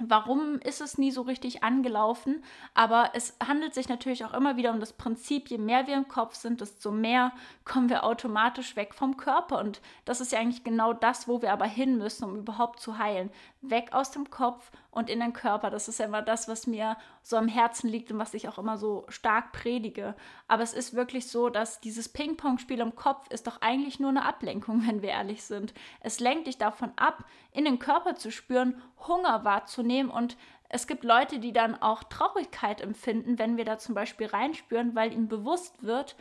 Warum 0.00 0.58
ist 0.58 0.80
es 0.80 0.98
nie 0.98 1.12
so 1.12 1.22
richtig 1.22 1.62
angelaufen? 1.62 2.42
Aber 2.74 3.10
es 3.14 3.36
handelt 3.46 3.74
sich 3.74 3.88
natürlich 3.88 4.24
auch 4.24 4.34
immer 4.34 4.56
wieder 4.56 4.72
um 4.72 4.80
das 4.80 4.92
Prinzip, 4.92 5.48
je 5.48 5.58
mehr 5.58 5.86
wir 5.86 5.94
im 5.94 6.08
Kopf 6.08 6.34
sind, 6.34 6.60
desto 6.60 6.90
mehr 6.90 7.30
kommen 7.64 7.88
wir 7.88 8.02
automatisch 8.02 8.74
weg 8.74 8.92
vom 8.92 9.16
Körper. 9.16 9.60
Und 9.60 9.80
das 10.04 10.20
ist 10.20 10.32
ja 10.32 10.40
eigentlich 10.40 10.64
genau 10.64 10.92
das, 10.94 11.28
wo 11.28 11.42
wir 11.42 11.52
aber 11.52 11.66
hin 11.66 11.96
müssen, 11.96 12.24
um 12.24 12.36
überhaupt 12.36 12.80
zu 12.80 12.98
heilen. 12.98 13.30
Weg 13.70 13.92
aus 13.92 14.10
dem 14.10 14.30
Kopf 14.30 14.70
und 14.90 15.10
in 15.10 15.20
den 15.20 15.32
Körper. 15.32 15.70
Das 15.70 15.88
ist 15.88 15.98
ja 15.98 16.06
immer 16.06 16.22
das, 16.22 16.48
was 16.48 16.66
mir 16.66 16.96
so 17.22 17.36
am 17.36 17.48
Herzen 17.48 17.88
liegt 17.88 18.12
und 18.12 18.18
was 18.18 18.34
ich 18.34 18.48
auch 18.48 18.58
immer 18.58 18.76
so 18.76 19.04
stark 19.08 19.52
predige. 19.52 20.14
Aber 20.48 20.62
es 20.62 20.72
ist 20.72 20.94
wirklich 20.94 21.28
so, 21.28 21.48
dass 21.48 21.80
dieses 21.80 22.08
Ping-Pong-Spiel 22.08 22.80
im 22.80 22.94
Kopf 22.94 23.28
ist 23.30 23.46
doch 23.46 23.60
eigentlich 23.60 24.00
nur 24.00 24.10
eine 24.10 24.24
Ablenkung, 24.24 24.82
wenn 24.86 25.02
wir 25.02 25.10
ehrlich 25.10 25.44
sind. 25.44 25.74
Es 26.00 26.20
lenkt 26.20 26.46
dich 26.46 26.58
davon 26.58 26.92
ab, 26.96 27.24
in 27.52 27.64
den 27.64 27.78
Körper 27.78 28.16
zu 28.16 28.30
spüren, 28.30 28.80
Hunger 29.06 29.44
wahrzunehmen 29.44 30.10
und 30.10 30.36
es 30.68 30.86
gibt 30.86 31.04
Leute, 31.04 31.38
die 31.38 31.52
dann 31.52 31.80
auch 31.80 32.02
Traurigkeit 32.02 32.80
empfinden, 32.80 33.38
wenn 33.38 33.56
wir 33.56 33.64
da 33.64 33.78
zum 33.78 33.94
Beispiel 33.94 34.26
reinspüren, 34.26 34.96
weil 34.96 35.12
ihnen 35.12 35.28
bewusst 35.28 35.82
wird, 35.84 36.16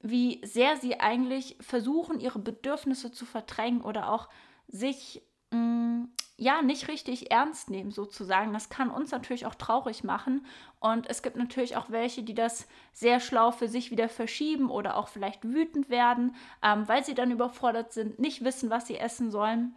wie 0.00 0.40
sehr 0.44 0.76
sie 0.76 1.00
eigentlich 1.00 1.56
versuchen, 1.60 2.20
ihre 2.20 2.38
Bedürfnisse 2.38 3.10
zu 3.12 3.26
verdrängen 3.26 3.82
oder 3.82 4.10
auch 4.12 4.28
sich 4.68 5.22
mh, 5.50 5.58
mm, 5.58 6.12
ja 6.40 6.62
nicht 6.62 6.88
richtig 6.88 7.30
ernst 7.30 7.68
nehmen 7.70 7.90
sozusagen. 7.90 8.52
Das 8.52 8.70
kann 8.70 8.90
uns 8.90 9.10
natürlich 9.10 9.44
auch 9.44 9.54
traurig 9.54 10.02
machen 10.04 10.46
und 10.80 11.08
es 11.08 11.22
gibt 11.22 11.36
natürlich 11.36 11.76
auch 11.76 11.90
welche, 11.90 12.22
die 12.22 12.34
das 12.34 12.66
sehr 12.92 13.20
schlau 13.20 13.50
für 13.50 13.68
sich 13.68 13.90
wieder 13.90 14.08
verschieben 14.08 14.70
oder 14.70 14.96
auch 14.96 15.08
vielleicht 15.08 15.44
wütend 15.44 15.90
werden, 15.90 16.34
ähm, 16.62 16.88
weil 16.88 17.04
sie 17.04 17.14
dann 17.14 17.30
überfordert 17.30 17.92
sind, 17.92 18.18
nicht 18.18 18.42
wissen, 18.42 18.70
was 18.70 18.86
sie 18.86 18.96
essen 18.96 19.30
sollen. 19.30 19.76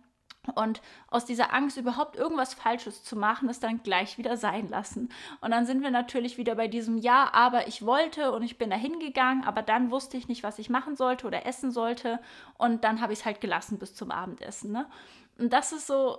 Und 0.55 0.81
aus 1.07 1.23
dieser 1.23 1.53
Angst, 1.53 1.77
überhaupt 1.77 2.17
irgendwas 2.17 2.53
Falsches 2.53 3.03
zu 3.03 3.15
machen, 3.15 3.47
es 3.47 3.61
dann 3.61 3.81
gleich 3.81 4.17
wieder 4.17 4.35
sein 4.35 4.67
lassen. 4.67 5.09
Und 5.39 5.51
dann 5.51 5.65
sind 5.65 5.81
wir 5.81 5.91
natürlich 5.91 6.37
wieder 6.37 6.55
bei 6.55 6.67
diesem 6.67 6.97
Ja, 6.97 7.29
aber 7.33 7.67
ich 7.67 7.85
wollte 7.85 8.33
und 8.33 8.43
ich 8.43 8.57
bin 8.57 8.69
da 8.69 8.75
hingegangen, 8.75 9.45
aber 9.45 9.61
dann 9.61 9.89
wusste 9.89 10.17
ich 10.17 10.27
nicht, 10.27 10.43
was 10.43 10.59
ich 10.59 10.69
machen 10.69 10.97
sollte 10.97 11.27
oder 11.27 11.45
essen 11.45 11.71
sollte. 11.71 12.19
Und 12.57 12.83
dann 12.83 12.99
habe 12.99 13.13
ich 13.13 13.19
es 13.19 13.25
halt 13.25 13.39
gelassen 13.39 13.79
bis 13.79 13.95
zum 13.95 14.11
Abendessen. 14.11 14.73
Ne? 14.73 14.85
Und 15.37 15.53
das 15.53 15.71
ist 15.71 15.87
so 15.87 16.17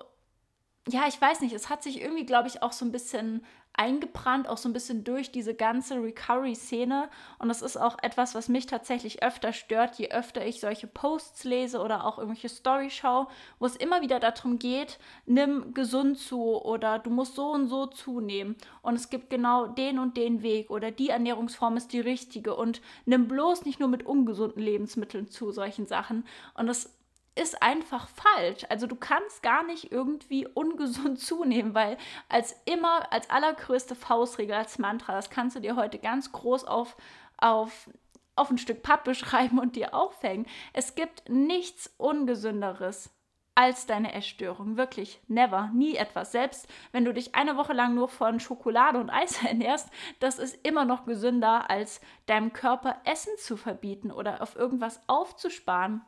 ja, 0.89 1.07
ich 1.09 1.21
weiß 1.21 1.41
nicht, 1.41 1.55
es 1.55 1.71
hat 1.71 1.83
sich 1.83 2.01
irgendwie, 2.01 2.27
glaube 2.27 2.49
ich, 2.49 2.63
auch 2.63 2.73
so 2.73 2.85
ein 2.85 2.93
bisschen 2.93 3.45
eingebrannt, 3.77 4.49
auch 4.49 4.57
so 4.57 4.69
ein 4.69 4.73
bisschen 4.73 5.03
durch 5.03 5.33
diese 5.33 5.55
ganze 5.55 5.97
Recovery-Szene. 5.97 7.09
Und 7.39 7.49
das 7.49 7.61
ist 7.61 7.77
auch 7.77 7.97
etwas, 8.03 8.35
was 8.35 8.49
mich 8.49 8.67
tatsächlich 8.67 9.23
öfter 9.23 9.53
stört, 9.53 9.97
je 9.97 10.11
öfter 10.11 10.47
ich 10.47 10.61
solche 10.61 10.87
Posts 10.87 11.45
lese 11.45 11.81
oder 11.81 12.05
auch 12.05 12.19
irgendwelche 12.19 12.49
Story 12.49 12.91
schaue, 12.91 13.27
wo 13.59 13.67
es 13.67 13.77
immer 13.77 14.01
wieder 14.01 14.21
darum 14.21 14.59
geht, 14.59 14.99
nimm 15.27 15.75
gesund 15.75 16.19
zu 16.19 16.63
oder 16.63 16.99
du 17.01 17.11
musst 17.11 17.35
so 17.35 17.51
und 17.51 17.67
so 17.67 17.87
zunehmen. 17.87 18.55
Und 18.83 18.95
es 18.95 19.11
gibt 19.11 19.29
genau 19.31 19.67
den 19.67 19.99
und 19.99 20.17
den 20.17 20.43
Weg 20.43 20.71
oder 20.71 20.91
die 20.93 21.09
Ernährungsform 21.09 21.77
ist 21.77 21.93
die 21.93 22.01
richtige 22.01 22.55
und 22.55 22.81
nimm 23.07 23.27
bloß 23.27 23.65
nicht 23.65 23.81
nur 23.81 23.89
mit 23.89 24.07
ungesunden 24.07 24.63
Lebensmitteln 24.63 25.29
zu, 25.29 25.51
solchen 25.51 25.87
Sachen. 25.87 26.25
Und 26.55 26.69
das 26.69 26.95
ist 27.35 27.63
einfach 27.63 28.09
falsch. 28.09 28.65
Also 28.69 28.87
du 28.87 28.97
kannst 28.97 29.43
gar 29.43 29.65
nicht 29.65 29.91
irgendwie 29.91 30.47
ungesund 30.47 31.19
zunehmen, 31.21 31.75
weil 31.75 31.99
als 32.29 32.57
immer, 32.65 33.13
als 33.13 33.31
allergrößte 33.31 33.95
Faustregel, 33.95 34.55
als 34.55 34.79
Mantra, 34.79 35.13
das 35.13 35.31
kannst 35.31 35.57
du 35.57 35.61
dir 35.61 35.77
heute 35.77 35.99
ganz 35.99 36.33
groß 36.33 36.65
auf, 36.65 36.97
auf, 37.37 37.91
auf 38.37 38.51
ein 38.51 38.59
Stück 38.59 38.83
Pappe 38.83 39.15
schreiben 39.15 39.59
und 39.59 39.77
dir 39.77 39.95
aufhängen. 39.95 40.47
Es 40.73 40.95
gibt 40.95 41.29
nichts 41.29 41.93
Ungesünderes 41.97 43.11
als 43.57 43.87
deine 43.87 44.13
Essstörung. 44.13 44.77
Wirklich, 44.77 45.21
never, 45.29 45.71
nie 45.73 45.97
etwas. 45.97 46.33
Selbst 46.33 46.69
wenn 46.93 47.05
du 47.05 47.15
dich 47.15 47.35
eine 47.35 47.57
Woche 47.57 47.73
lang 47.73 47.95
nur 47.95 48.09
von 48.09 48.41
Schokolade 48.41 48.99
und 48.99 49.11
Eis 49.11 49.43
ernährst, 49.45 49.91
das 50.21 50.39
ist 50.39 50.59
immer 50.67 50.85
noch 50.85 51.05
gesünder, 51.05 51.69
als 51.69 52.01
deinem 52.27 52.53
Körper 52.53 53.01
Essen 53.05 53.33
zu 53.39 53.57
verbieten 53.57 54.11
oder 54.13 54.41
auf 54.43 54.57
irgendwas 54.57 55.01
aufzusparen 55.09 56.03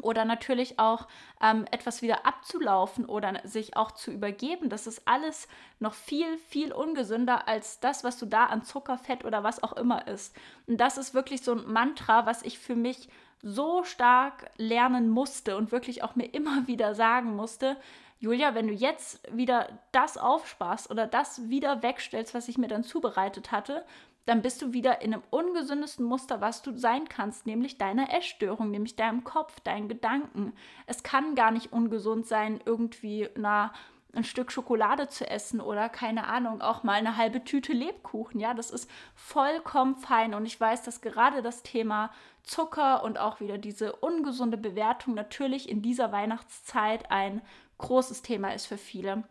oder 0.00 0.24
natürlich 0.24 0.78
auch 0.78 1.06
ähm, 1.42 1.64
etwas 1.70 2.02
wieder 2.02 2.26
abzulaufen 2.26 3.06
oder 3.06 3.40
sich 3.44 3.76
auch 3.76 3.92
zu 3.92 4.10
übergeben. 4.10 4.68
Das 4.68 4.86
ist 4.86 5.02
alles 5.06 5.48
noch 5.78 5.94
viel, 5.94 6.38
viel 6.48 6.72
ungesünder 6.72 7.48
als 7.48 7.80
das, 7.80 8.04
was 8.04 8.18
du 8.18 8.26
da 8.26 8.46
an 8.46 8.62
Zucker, 8.62 8.98
Fett 8.98 9.24
oder 9.24 9.42
was 9.42 9.62
auch 9.62 9.74
immer 9.74 10.06
isst. 10.06 10.36
Und 10.66 10.78
das 10.78 10.98
ist 10.98 11.14
wirklich 11.14 11.42
so 11.42 11.52
ein 11.52 11.70
Mantra, 11.70 12.26
was 12.26 12.42
ich 12.42 12.58
für 12.58 12.76
mich 12.76 13.08
so 13.42 13.84
stark 13.84 14.50
lernen 14.56 15.08
musste 15.08 15.56
und 15.56 15.72
wirklich 15.72 16.02
auch 16.02 16.16
mir 16.16 16.26
immer 16.26 16.66
wieder 16.66 16.94
sagen 16.94 17.36
musste, 17.36 17.76
Julia, 18.18 18.54
wenn 18.54 18.68
du 18.68 18.72
jetzt 18.72 19.20
wieder 19.30 19.68
das 19.92 20.16
aufsparst 20.16 20.90
oder 20.90 21.06
das 21.06 21.50
wieder 21.50 21.82
wegstellst, 21.82 22.32
was 22.34 22.48
ich 22.48 22.56
mir 22.56 22.68
dann 22.68 22.82
zubereitet 22.82 23.52
hatte, 23.52 23.84
dann 24.26 24.42
bist 24.42 24.60
du 24.60 24.72
wieder 24.72 25.02
in 25.02 25.14
einem 25.14 25.22
ungesündesten 25.30 26.04
Muster, 26.04 26.40
was 26.40 26.60
du 26.60 26.76
sein 26.76 27.08
kannst, 27.08 27.46
nämlich 27.46 27.78
deiner 27.78 28.12
Essstörung, 28.12 28.70
nämlich 28.70 28.96
deinem 28.96 29.24
Kopf, 29.24 29.60
deinen 29.60 29.88
Gedanken. 29.88 30.52
Es 30.86 31.04
kann 31.04 31.36
gar 31.36 31.52
nicht 31.52 31.72
ungesund 31.72 32.26
sein, 32.26 32.60
irgendwie 32.64 33.28
na, 33.36 33.72
ein 34.12 34.24
Stück 34.24 34.50
Schokolade 34.50 35.08
zu 35.08 35.28
essen 35.28 35.60
oder 35.60 35.88
keine 35.88 36.26
Ahnung, 36.26 36.60
auch 36.60 36.82
mal 36.82 36.94
eine 36.94 37.16
halbe 37.16 37.44
Tüte 37.44 37.72
Lebkuchen. 37.72 38.40
Ja, 38.40 38.54
das 38.54 38.70
ist 38.70 38.90
vollkommen 39.14 39.94
fein. 39.96 40.34
Und 40.34 40.44
ich 40.46 40.60
weiß, 40.60 40.82
dass 40.82 41.00
gerade 41.00 41.40
das 41.40 41.62
Thema 41.62 42.10
Zucker 42.42 43.04
und 43.04 43.18
auch 43.18 43.40
wieder 43.40 43.58
diese 43.58 43.94
ungesunde 43.94 44.56
Bewertung 44.56 45.14
natürlich 45.14 45.68
in 45.68 45.82
dieser 45.82 46.10
Weihnachtszeit 46.12 47.10
ein 47.10 47.42
großes 47.78 48.22
Thema 48.22 48.54
ist 48.54 48.66
für 48.66 48.78
viele. 48.78 49.24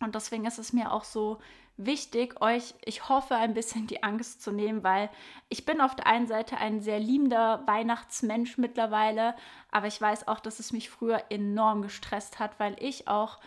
Und 0.00 0.14
deswegen 0.14 0.44
ist 0.44 0.58
es 0.58 0.72
mir 0.72 0.92
auch 0.92 1.04
so 1.04 1.38
wichtig, 1.76 2.40
euch, 2.40 2.74
ich 2.84 3.08
hoffe, 3.08 3.34
ein 3.34 3.54
bisschen 3.54 3.86
die 3.86 4.02
Angst 4.02 4.42
zu 4.42 4.52
nehmen, 4.52 4.84
weil 4.84 5.10
ich 5.48 5.64
bin 5.64 5.80
auf 5.80 5.96
der 5.96 6.06
einen 6.06 6.26
Seite 6.26 6.56
ein 6.58 6.80
sehr 6.80 7.00
liebender 7.00 7.62
Weihnachtsmensch 7.66 8.58
mittlerweile, 8.58 9.34
aber 9.70 9.86
ich 9.86 10.00
weiß 10.00 10.28
auch, 10.28 10.40
dass 10.40 10.60
es 10.60 10.72
mich 10.72 10.90
früher 10.90 11.24
enorm 11.30 11.82
gestresst 11.82 12.38
hat, 12.38 12.58
weil 12.60 12.76
ich 12.80 13.08
auch 13.08 13.40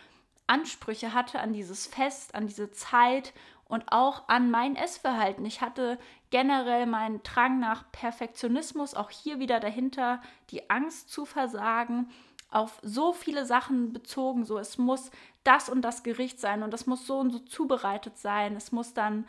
Ansprüche 0.46 1.14
hatte 1.14 1.40
an 1.40 1.52
dieses 1.52 1.86
Fest, 1.86 2.34
an 2.34 2.46
diese 2.46 2.70
Zeit 2.70 3.32
und 3.66 3.92
auch 3.92 4.28
an 4.28 4.50
mein 4.50 4.76
Essverhalten. 4.76 5.44
Ich 5.44 5.60
hatte 5.60 5.98
generell 6.30 6.86
meinen 6.86 7.22
Drang 7.22 7.60
nach 7.60 7.90
Perfektionismus, 7.92 8.94
auch 8.94 9.10
hier 9.10 9.40
wieder 9.40 9.60
dahinter 9.60 10.20
die 10.50 10.70
Angst 10.70 11.10
zu 11.10 11.24
versagen 11.26 12.08
auf 12.50 12.78
so 12.82 13.12
viele 13.12 13.44
Sachen 13.44 13.92
bezogen. 13.92 14.44
So, 14.44 14.58
es 14.58 14.78
muss 14.78 15.10
das 15.44 15.68
und 15.68 15.82
das 15.82 16.02
Gericht 16.02 16.40
sein 16.40 16.62
und 16.62 16.72
das 16.72 16.86
muss 16.86 17.06
so 17.06 17.18
und 17.18 17.30
so 17.30 17.38
zubereitet 17.40 18.18
sein. 18.18 18.56
Es 18.56 18.72
muss 18.72 18.94
dann 18.94 19.26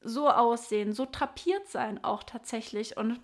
so 0.00 0.28
aussehen, 0.28 0.92
so 0.92 1.06
trapiert 1.06 1.68
sein 1.68 2.04
auch 2.04 2.22
tatsächlich. 2.22 2.96
Und 2.96 3.20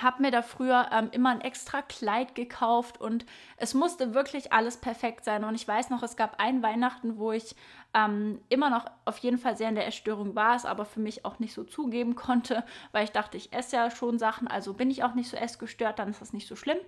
habe 0.00 0.22
mir 0.22 0.30
da 0.30 0.42
früher 0.42 0.88
ähm, 0.90 1.10
immer 1.12 1.30
ein 1.30 1.42
extra 1.42 1.82
Kleid 1.82 2.34
gekauft 2.34 3.00
und 3.00 3.26
es 3.58 3.74
musste 3.74 4.14
wirklich 4.14 4.52
alles 4.52 4.78
perfekt 4.78 5.24
sein. 5.24 5.44
Und 5.44 5.54
ich 5.54 5.68
weiß 5.68 5.90
noch, 5.90 6.02
es 6.02 6.16
gab 6.16 6.40
ein 6.40 6.62
Weihnachten, 6.62 7.18
wo 7.18 7.32
ich 7.32 7.54
ähm, 7.92 8.40
immer 8.48 8.70
noch 8.70 8.86
auf 9.04 9.18
jeden 9.18 9.36
Fall 9.36 9.56
sehr 9.56 9.68
in 9.68 9.74
der 9.74 9.86
Essstörung 9.86 10.34
war, 10.34 10.56
es 10.56 10.64
aber 10.64 10.86
für 10.86 11.00
mich 11.00 11.26
auch 11.26 11.38
nicht 11.38 11.52
so 11.52 11.62
zugeben 11.62 12.14
konnte, 12.14 12.64
weil 12.92 13.04
ich 13.04 13.12
dachte, 13.12 13.36
ich 13.36 13.52
esse 13.52 13.76
ja 13.76 13.90
schon 13.90 14.18
Sachen, 14.18 14.48
also 14.48 14.72
bin 14.72 14.90
ich 14.90 15.04
auch 15.04 15.14
nicht 15.14 15.28
so 15.28 15.36
essgestört, 15.36 15.98
dann 15.98 16.08
ist 16.08 16.22
das 16.22 16.32
nicht 16.32 16.48
so 16.48 16.56
schlimm. 16.56 16.78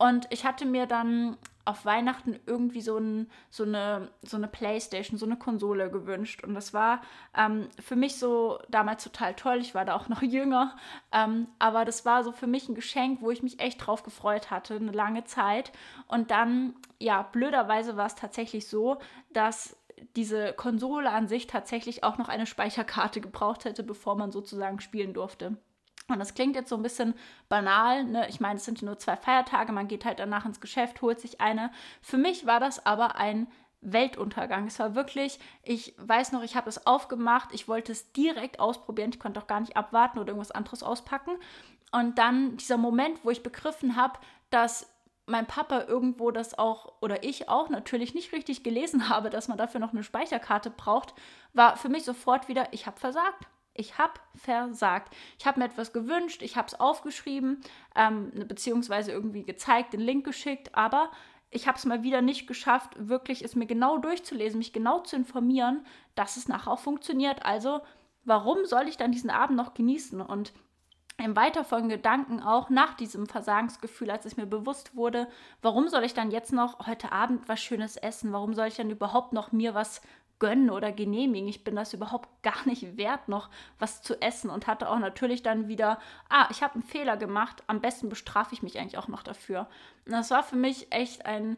Und 0.00 0.26
ich 0.30 0.46
hatte 0.46 0.64
mir 0.64 0.86
dann 0.86 1.36
auf 1.66 1.84
Weihnachten 1.84 2.40
irgendwie 2.46 2.80
so, 2.80 2.96
ein, 2.96 3.30
so, 3.50 3.64
eine, 3.64 4.08
so 4.22 4.38
eine 4.38 4.48
Playstation, 4.48 5.18
so 5.18 5.26
eine 5.26 5.36
Konsole 5.36 5.90
gewünscht. 5.90 6.42
Und 6.42 6.54
das 6.54 6.72
war 6.72 7.02
ähm, 7.36 7.68
für 7.78 7.96
mich 7.96 8.16
so 8.16 8.58
damals 8.70 9.04
total 9.04 9.34
toll. 9.34 9.58
Ich 9.58 9.74
war 9.74 9.84
da 9.84 9.94
auch 9.94 10.08
noch 10.08 10.22
jünger. 10.22 10.74
Ähm, 11.12 11.48
aber 11.58 11.84
das 11.84 12.06
war 12.06 12.24
so 12.24 12.32
für 12.32 12.46
mich 12.46 12.66
ein 12.70 12.74
Geschenk, 12.74 13.20
wo 13.20 13.30
ich 13.30 13.42
mich 13.42 13.60
echt 13.60 13.86
drauf 13.86 14.02
gefreut 14.02 14.50
hatte, 14.50 14.76
eine 14.76 14.90
lange 14.90 15.24
Zeit. 15.24 15.70
Und 16.08 16.30
dann, 16.30 16.72
ja, 16.98 17.20
blöderweise 17.20 17.98
war 17.98 18.06
es 18.06 18.14
tatsächlich 18.14 18.68
so, 18.68 19.00
dass 19.34 19.76
diese 20.16 20.54
Konsole 20.54 21.10
an 21.10 21.28
sich 21.28 21.46
tatsächlich 21.46 22.04
auch 22.04 22.16
noch 22.16 22.30
eine 22.30 22.46
Speicherkarte 22.46 23.20
gebraucht 23.20 23.66
hätte, 23.66 23.82
bevor 23.82 24.16
man 24.16 24.32
sozusagen 24.32 24.80
spielen 24.80 25.12
durfte. 25.12 25.58
Und 26.12 26.18
das 26.18 26.34
klingt 26.34 26.56
jetzt 26.56 26.68
so 26.68 26.76
ein 26.76 26.82
bisschen 26.82 27.14
banal. 27.48 28.04
Ne? 28.04 28.28
Ich 28.28 28.40
meine, 28.40 28.56
es 28.56 28.64
sind 28.64 28.82
nur 28.82 28.98
zwei 28.98 29.16
Feiertage, 29.16 29.72
man 29.72 29.88
geht 29.88 30.04
halt 30.04 30.18
danach 30.18 30.44
ins 30.44 30.60
Geschäft, 30.60 31.02
holt 31.02 31.20
sich 31.20 31.40
eine. 31.40 31.70
Für 32.02 32.18
mich 32.18 32.46
war 32.46 32.60
das 32.60 32.84
aber 32.84 33.16
ein 33.16 33.46
Weltuntergang. 33.80 34.66
Es 34.66 34.78
war 34.78 34.94
wirklich, 34.94 35.38
ich 35.62 35.94
weiß 35.98 36.32
noch, 36.32 36.42
ich 36.42 36.54
habe 36.56 36.68
es 36.68 36.86
aufgemacht, 36.86 37.50
ich 37.52 37.66
wollte 37.66 37.92
es 37.92 38.12
direkt 38.12 38.60
ausprobieren, 38.60 39.10
ich 39.12 39.20
konnte 39.20 39.40
auch 39.40 39.46
gar 39.46 39.60
nicht 39.60 39.76
abwarten 39.76 40.18
oder 40.18 40.28
irgendwas 40.28 40.50
anderes 40.50 40.82
auspacken. 40.82 41.32
Und 41.92 42.18
dann 42.18 42.56
dieser 42.56 42.76
Moment, 42.76 43.24
wo 43.24 43.30
ich 43.30 43.42
begriffen 43.42 43.96
habe, 43.96 44.18
dass 44.50 44.88
mein 45.26 45.46
Papa 45.46 45.84
irgendwo 45.86 46.30
das 46.30 46.58
auch 46.58 46.92
oder 47.00 47.22
ich 47.24 47.48
auch 47.48 47.68
natürlich 47.68 48.14
nicht 48.14 48.32
richtig 48.32 48.62
gelesen 48.62 49.08
habe, 49.08 49.30
dass 49.30 49.48
man 49.48 49.58
dafür 49.58 49.80
noch 49.80 49.92
eine 49.92 50.02
Speicherkarte 50.02 50.70
braucht, 50.70 51.14
war 51.54 51.76
für 51.76 51.88
mich 51.88 52.04
sofort 52.04 52.48
wieder, 52.48 52.72
ich 52.72 52.86
habe 52.86 53.00
versagt. 53.00 53.46
Ich 53.80 53.96
habe 53.98 54.12
versagt. 54.36 55.14
Ich 55.38 55.46
habe 55.46 55.58
mir 55.58 55.66
etwas 55.66 55.92
gewünscht, 55.92 56.42
ich 56.42 56.56
habe 56.56 56.68
es 56.68 56.78
aufgeschrieben, 56.78 57.62
ähm, 57.96 58.30
beziehungsweise 58.46 59.10
irgendwie 59.10 59.42
gezeigt, 59.42 59.94
den 59.94 60.00
Link 60.00 60.24
geschickt, 60.24 60.74
aber 60.74 61.10
ich 61.50 61.66
habe 61.66 61.78
es 61.78 61.86
mal 61.86 62.02
wieder 62.02 62.20
nicht 62.20 62.46
geschafft, 62.46 62.90
wirklich 62.96 63.42
es 63.42 63.56
mir 63.56 63.66
genau 63.66 63.98
durchzulesen, 63.98 64.58
mich 64.58 64.74
genau 64.74 65.00
zu 65.00 65.16
informieren, 65.16 65.84
dass 66.14 66.36
es 66.36 66.46
nachher 66.46 66.70
auch 66.70 66.78
funktioniert. 66.78 67.44
Also, 67.44 67.80
warum 68.24 68.66
soll 68.66 68.86
ich 68.86 68.98
dann 68.98 69.12
diesen 69.12 69.30
Abend 69.30 69.56
noch 69.56 69.74
genießen? 69.74 70.20
Und 70.20 70.52
im 71.24 71.36
weiterfolgenden 71.36 71.98
Gedanken 71.98 72.42
auch 72.42 72.70
nach 72.70 72.94
diesem 72.94 73.26
Versagensgefühl, 73.26 74.10
als 74.10 74.24
es 74.24 74.36
mir 74.36 74.46
bewusst 74.46 74.94
wurde, 74.94 75.28
warum 75.60 75.88
soll 75.88 76.04
ich 76.04 76.14
dann 76.14 76.30
jetzt 76.30 76.52
noch 76.52 76.86
heute 76.86 77.12
Abend 77.12 77.48
was 77.48 77.60
Schönes 77.60 77.96
essen? 77.96 78.32
Warum 78.32 78.54
soll 78.54 78.68
ich 78.68 78.76
dann 78.76 78.90
überhaupt 78.90 79.32
noch 79.32 79.52
mir 79.52 79.74
was 79.74 80.02
gönnen 80.40 80.70
oder 80.70 80.90
genehmigen. 80.90 81.48
Ich 81.48 81.62
bin 81.62 81.76
das 81.76 81.94
überhaupt 81.94 82.28
gar 82.42 82.66
nicht 82.66 82.96
wert, 82.96 83.28
noch 83.28 83.48
was 83.78 84.02
zu 84.02 84.20
essen 84.20 84.50
und 84.50 84.66
hatte 84.66 84.88
auch 84.88 84.98
natürlich 84.98 85.44
dann 85.44 85.68
wieder, 85.68 86.00
ah, 86.28 86.48
ich 86.50 86.62
habe 86.62 86.74
einen 86.74 86.82
Fehler 86.82 87.16
gemacht, 87.16 87.62
am 87.68 87.80
besten 87.80 88.08
bestrafe 88.08 88.54
ich 88.54 88.62
mich 88.62 88.78
eigentlich 88.78 88.98
auch 88.98 89.08
noch 89.08 89.22
dafür. 89.22 89.68
Und 90.06 90.12
das 90.12 90.32
war 90.32 90.42
für 90.42 90.56
mich 90.56 90.90
echt 90.90 91.24
ein 91.26 91.56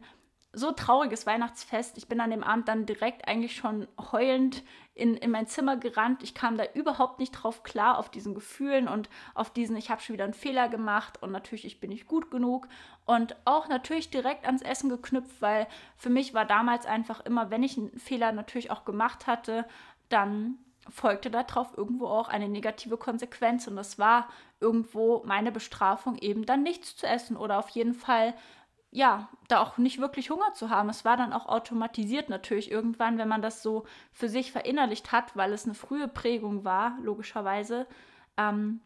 so 0.53 0.71
trauriges 0.71 1.25
Weihnachtsfest. 1.25 1.97
Ich 1.97 2.07
bin 2.07 2.21
an 2.21 2.29
dem 2.29 2.43
Abend 2.43 2.67
dann 2.67 2.85
direkt 2.85 3.27
eigentlich 3.27 3.55
schon 3.55 3.87
heulend 4.11 4.63
in, 4.95 5.15
in 5.17 5.31
mein 5.31 5.47
Zimmer 5.47 5.77
gerannt. 5.77 6.21
Ich 6.21 6.35
kam 6.35 6.57
da 6.57 6.65
überhaupt 6.73 7.19
nicht 7.19 7.31
drauf 7.31 7.63
klar, 7.63 7.97
auf 7.97 8.09
diesen 8.09 8.35
Gefühlen 8.35 8.87
und 8.87 9.09
auf 9.33 9.49
diesen, 9.51 9.75
ich 9.75 9.89
habe 9.89 10.01
schon 10.01 10.13
wieder 10.13 10.25
einen 10.25 10.33
Fehler 10.33 10.69
gemacht 10.69 11.21
und 11.21 11.31
natürlich, 11.31 11.65
ich 11.65 11.79
bin 11.79 11.89
nicht 11.89 12.07
gut 12.07 12.29
genug. 12.29 12.67
Und 13.05 13.35
auch 13.45 13.67
natürlich 13.67 14.11
direkt 14.11 14.45
ans 14.45 14.61
Essen 14.61 14.89
geknüpft, 14.89 15.41
weil 15.41 15.67
für 15.97 16.09
mich 16.09 16.33
war 16.33 16.45
damals 16.45 16.85
einfach 16.85 17.21
immer, 17.21 17.49
wenn 17.49 17.63
ich 17.63 17.77
einen 17.77 17.97
Fehler 17.99 18.31
natürlich 18.31 18.69
auch 18.71 18.85
gemacht 18.85 19.25
hatte, 19.25 19.65
dann 20.09 20.59
folgte 20.89 21.31
darauf 21.31 21.77
irgendwo 21.77 22.07
auch 22.07 22.29
eine 22.29 22.49
negative 22.49 22.97
Konsequenz. 22.97 23.67
Und 23.67 23.75
das 23.75 23.97
war 23.97 24.29
irgendwo 24.59 25.23
meine 25.25 25.51
Bestrafung, 25.51 26.17
eben 26.17 26.45
dann 26.45 26.61
nichts 26.61 26.95
zu 26.95 27.07
essen 27.07 27.35
oder 27.35 27.57
auf 27.57 27.69
jeden 27.69 27.93
Fall 27.93 28.33
ja, 28.93 29.27
da 29.47 29.59
auch 29.59 29.79
nicht 29.79 29.99
wirklich 29.99 30.29
Hunger 30.29 30.53
zu 30.53 30.69
haben. 30.69 30.87
Es 30.87 31.03
war 31.03 31.17
dann 31.17 31.33
auch 31.33 31.47
automatisiert 31.47 32.29
natürlich 32.29 32.71
irgendwann, 32.71 33.17
wenn 33.17 33.27
man 33.27 33.41
das 33.41 33.63
so 33.63 33.85
für 34.11 34.29
sich 34.29 34.51
verinnerlicht 34.51 35.11
hat, 35.11 35.35
weil 35.35 35.51
es 35.51 35.65
eine 35.65 35.73
frühe 35.73 36.07
Prägung 36.07 36.63
war, 36.63 36.97
logischerweise. 37.01 37.87
Ähm, 38.37 38.81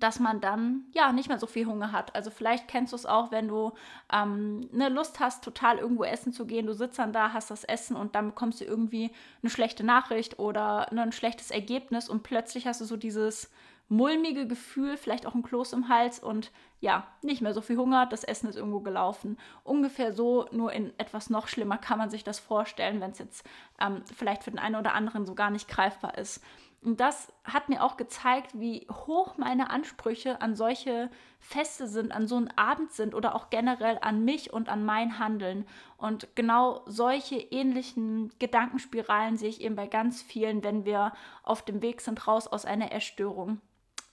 dass 0.00 0.18
man 0.18 0.40
dann 0.40 0.86
ja 0.92 1.12
nicht 1.12 1.28
mehr 1.28 1.38
so 1.38 1.46
viel 1.46 1.66
Hunger 1.66 1.92
hat. 1.92 2.12
Also 2.16 2.30
vielleicht 2.30 2.66
kennst 2.66 2.92
du 2.92 2.96
es 2.96 3.06
auch, 3.06 3.30
wenn 3.30 3.46
du 3.46 3.72
ähm, 4.12 4.68
eine 4.74 4.88
Lust 4.88 5.20
hast, 5.20 5.44
total 5.44 5.78
irgendwo 5.78 6.02
essen 6.02 6.32
zu 6.32 6.44
gehen. 6.44 6.66
Du 6.66 6.74
sitzt 6.74 6.98
dann 6.98 7.12
da, 7.12 7.32
hast 7.32 7.52
das 7.52 7.62
Essen 7.62 7.94
und 7.94 8.16
dann 8.16 8.26
bekommst 8.26 8.60
du 8.60 8.64
irgendwie 8.64 9.12
eine 9.42 9.50
schlechte 9.50 9.84
Nachricht 9.84 10.40
oder 10.40 10.88
ne, 10.90 11.02
ein 11.02 11.12
schlechtes 11.12 11.52
Ergebnis 11.52 12.08
und 12.08 12.24
plötzlich 12.24 12.66
hast 12.66 12.80
du 12.80 12.84
so 12.84 12.96
dieses 12.96 13.48
mulmige 13.88 14.46
Gefühl, 14.46 14.96
vielleicht 14.96 15.26
auch 15.26 15.34
ein 15.34 15.42
Kloß 15.42 15.72
im 15.72 15.88
Hals 15.88 16.18
und 16.18 16.50
ja, 16.80 17.06
nicht 17.22 17.40
mehr 17.40 17.54
so 17.54 17.60
viel 17.60 17.76
Hunger, 17.76 18.06
das 18.06 18.24
Essen 18.24 18.48
ist 18.48 18.56
irgendwo 18.56 18.80
gelaufen. 18.80 19.38
Ungefähr 19.64 20.12
so, 20.12 20.46
nur 20.50 20.72
in 20.72 20.92
etwas 20.98 21.30
noch 21.30 21.48
schlimmer 21.48 21.78
kann 21.78 21.98
man 21.98 22.10
sich 22.10 22.24
das 22.24 22.38
vorstellen, 22.38 23.00
wenn 23.00 23.12
es 23.12 23.18
jetzt 23.18 23.46
ähm, 23.80 24.02
vielleicht 24.14 24.42
für 24.42 24.50
den 24.50 24.58
einen 24.58 24.76
oder 24.76 24.94
anderen 24.94 25.24
so 25.24 25.34
gar 25.34 25.50
nicht 25.50 25.68
greifbar 25.68 26.18
ist. 26.18 26.42
Und 26.82 27.00
das 27.00 27.32
hat 27.42 27.68
mir 27.68 27.82
auch 27.82 27.96
gezeigt, 27.96 28.60
wie 28.60 28.86
hoch 28.88 29.38
meine 29.38 29.70
Ansprüche 29.70 30.40
an 30.40 30.54
solche 30.54 31.10
Feste 31.40 31.88
sind, 31.88 32.12
an 32.12 32.28
so 32.28 32.36
einen 32.36 32.52
Abend 32.56 32.92
sind 32.92 33.14
oder 33.14 33.34
auch 33.34 33.50
generell 33.50 33.98
an 34.02 34.24
mich 34.24 34.52
und 34.52 34.68
an 34.68 34.84
mein 34.84 35.18
Handeln. 35.18 35.66
Und 35.96 36.28
genau 36.36 36.82
solche 36.86 37.36
ähnlichen 37.36 38.30
Gedankenspiralen 38.38 39.36
sehe 39.36 39.48
ich 39.48 39.62
eben 39.62 39.74
bei 39.74 39.88
ganz 39.88 40.22
vielen, 40.22 40.62
wenn 40.62 40.84
wir 40.84 41.12
auf 41.42 41.64
dem 41.64 41.82
Weg 41.82 42.00
sind 42.02 42.28
raus 42.28 42.46
aus 42.46 42.64
einer 42.64 42.92
Essstörung. 42.92 43.60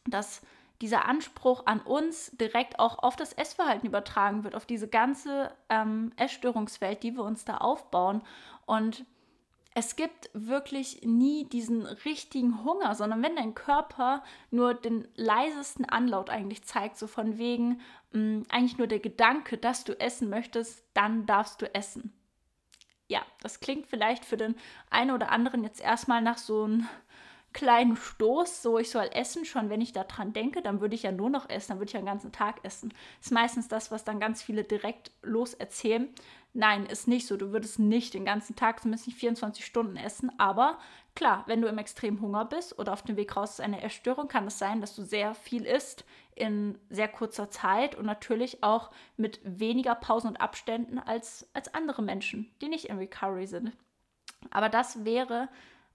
Dass 0.06 0.42
dieser 0.82 1.06
Anspruch 1.06 1.66
an 1.66 1.80
uns 1.80 2.32
direkt 2.32 2.80
auch 2.80 3.00
auf 3.00 3.16
das 3.16 3.34
Essverhalten 3.34 3.88
übertragen 3.88 4.44
wird, 4.44 4.56
auf 4.56 4.66
diese 4.66 4.88
ganze 4.88 5.52
ähm, 5.70 6.12
Essstörungswelt, 6.18 7.04
die 7.04 7.16
wir 7.16 7.24
uns 7.24 7.46
da 7.46 7.58
aufbauen. 7.58 8.22
Und 8.66 9.06
es 9.76 9.96
gibt 9.96 10.30
wirklich 10.34 11.02
nie 11.04 11.46
diesen 11.46 11.86
richtigen 11.86 12.64
Hunger, 12.64 12.94
sondern 12.96 13.24
wenn 13.24 13.36
dein 13.36 13.56
Körper 13.56 14.24
nur 14.52 14.74
den 14.74 15.08
leisesten 15.16 15.86
Anlaut 15.86 16.30
eigentlich 16.30 16.64
zeigt, 16.64 16.98
so 16.98 17.08
von 17.08 17.38
wegen 17.38 17.80
mh, 18.12 18.20
mm, 18.20 18.46
eigentlich 18.50 18.78
nur 18.78 18.88
der 18.88 19.00
Gedanke, 19.00 19.58
dass 19.58 19.84
du 19.84 20.00
essen 20.00 20.30
möchtest, 20.30 20.84
dann 20.94 21.26
darfst 21.26 21.62
du 21.62 21.74
essen. 21.74 22.14
Ja, 23.08 23.22
das 23.42 23.60
klingt 23.60 23.88
vielleicht 23.88 24.26
für 24.26 24.38
den 24.38 24.56
einen 24.90 25.12
oder 25.12 25.32
anderen 25.32 25.64
jetzt 25.64 25.82
erstmal 25.82 26.22
nach 26.22 26.38
so 26.38 26.64
einem 26.64 26.88
kleinen 27.54 27.96
Stoß, 27.96 28.62
so 28.62 28.80
ich 28.80 28.90
soll 28.90 29.10
essen, 29.14 29.46
schon 29.46 29.70
wenn 29.70 29.82
ich 29.82 29.94
daran 29.94 30.34
denke, 30.34 30.62
dann 30.62 30.82
würde 30.82 30.96
ich 30.96 31.04
ja 31.04 31.12
nur 31.12 31.30
noch 31.30 31.50
essen, 31.50 31.70
dann 31.70 31.80
würde 31.80 31.90
ich 31.90 31.94
ja 31.94 32.00
den 32.00 32.08
ganzen 32.08 32.32
Tag 32.32 32.60
essen. 32.64 32.94
Ist 33.22 33.32
meistens 33.32 33.68
das, 33.68 33.92
was 33.92 34.04
dann 34.04 34.20
ganz 34.20 34.42
viele 34.42 34.64
direkt 34.64 35.12
los 35.22 35.54
erzählen. 35.54 36.10
Nein, 36.54 36.86
ist 36.86 37.08
nicht 37.08 37.26
so. 37.26 37.36
Du 37.36 37.52
würdest 37.52 37.80
nicht 37.80 38.14
den 38.14 38.26
ganzen 38.26 38.56
Tag, 38.56 38.82
zumindest 38.82 39.08
nicht 39.08 39.18
24 39.18 39.66
Stunden 39.66 39.98
essen. 39.98 40.32
Aber 40.38 40.78
klar, 41.16 41.44
wenn 41.48 41.62
du 41.62 41.68
im 41.68 41.80
extremen 41.80 42.22
Hunger 42.22 42.46
bist 42.46 42.78
oder 42.78 42.94
auf 42.94 43.02
dem 43.02 43.18
Weg 43.18 43.36
raus 43.36 43.54
ist 43.54 43.62
eine 43.62 43.82
Essstörung, 43.82 44.28
kann 44.28 44.46
es 44.46 44.60
sein, 44.60 44.82
dass 44.82 44.96
du 44.96 45.04
sehr 45.04 45.34
viel 45.34 45.66
isst 45.66 46.06
in 46.36 46.78
sehr 46.90 47.08
kurzer 47.08 47.50
Zeit 47.50 47.96
und 47.96 48.06
natürlich 48.06 48.64
auch 48.64 48.92
mit 49.18 49.40
weniger 49.44 49.96
Pausen 49.96 50.28
und 50.28 50.42
Abständen 50.42 51.00
als, 51.00 51.48
als 51.54 51.74
andere 51.74 52.02
Menschen, 52.02 52.52
die 52.62 52.68
nicht 52.68 52.86
in 52.86 52.98
Recovery 52.98 53.48
sind. 53.48 53.72
Aber 54.52 54.70
das 54.70 55.06
wäre 55.06 55.50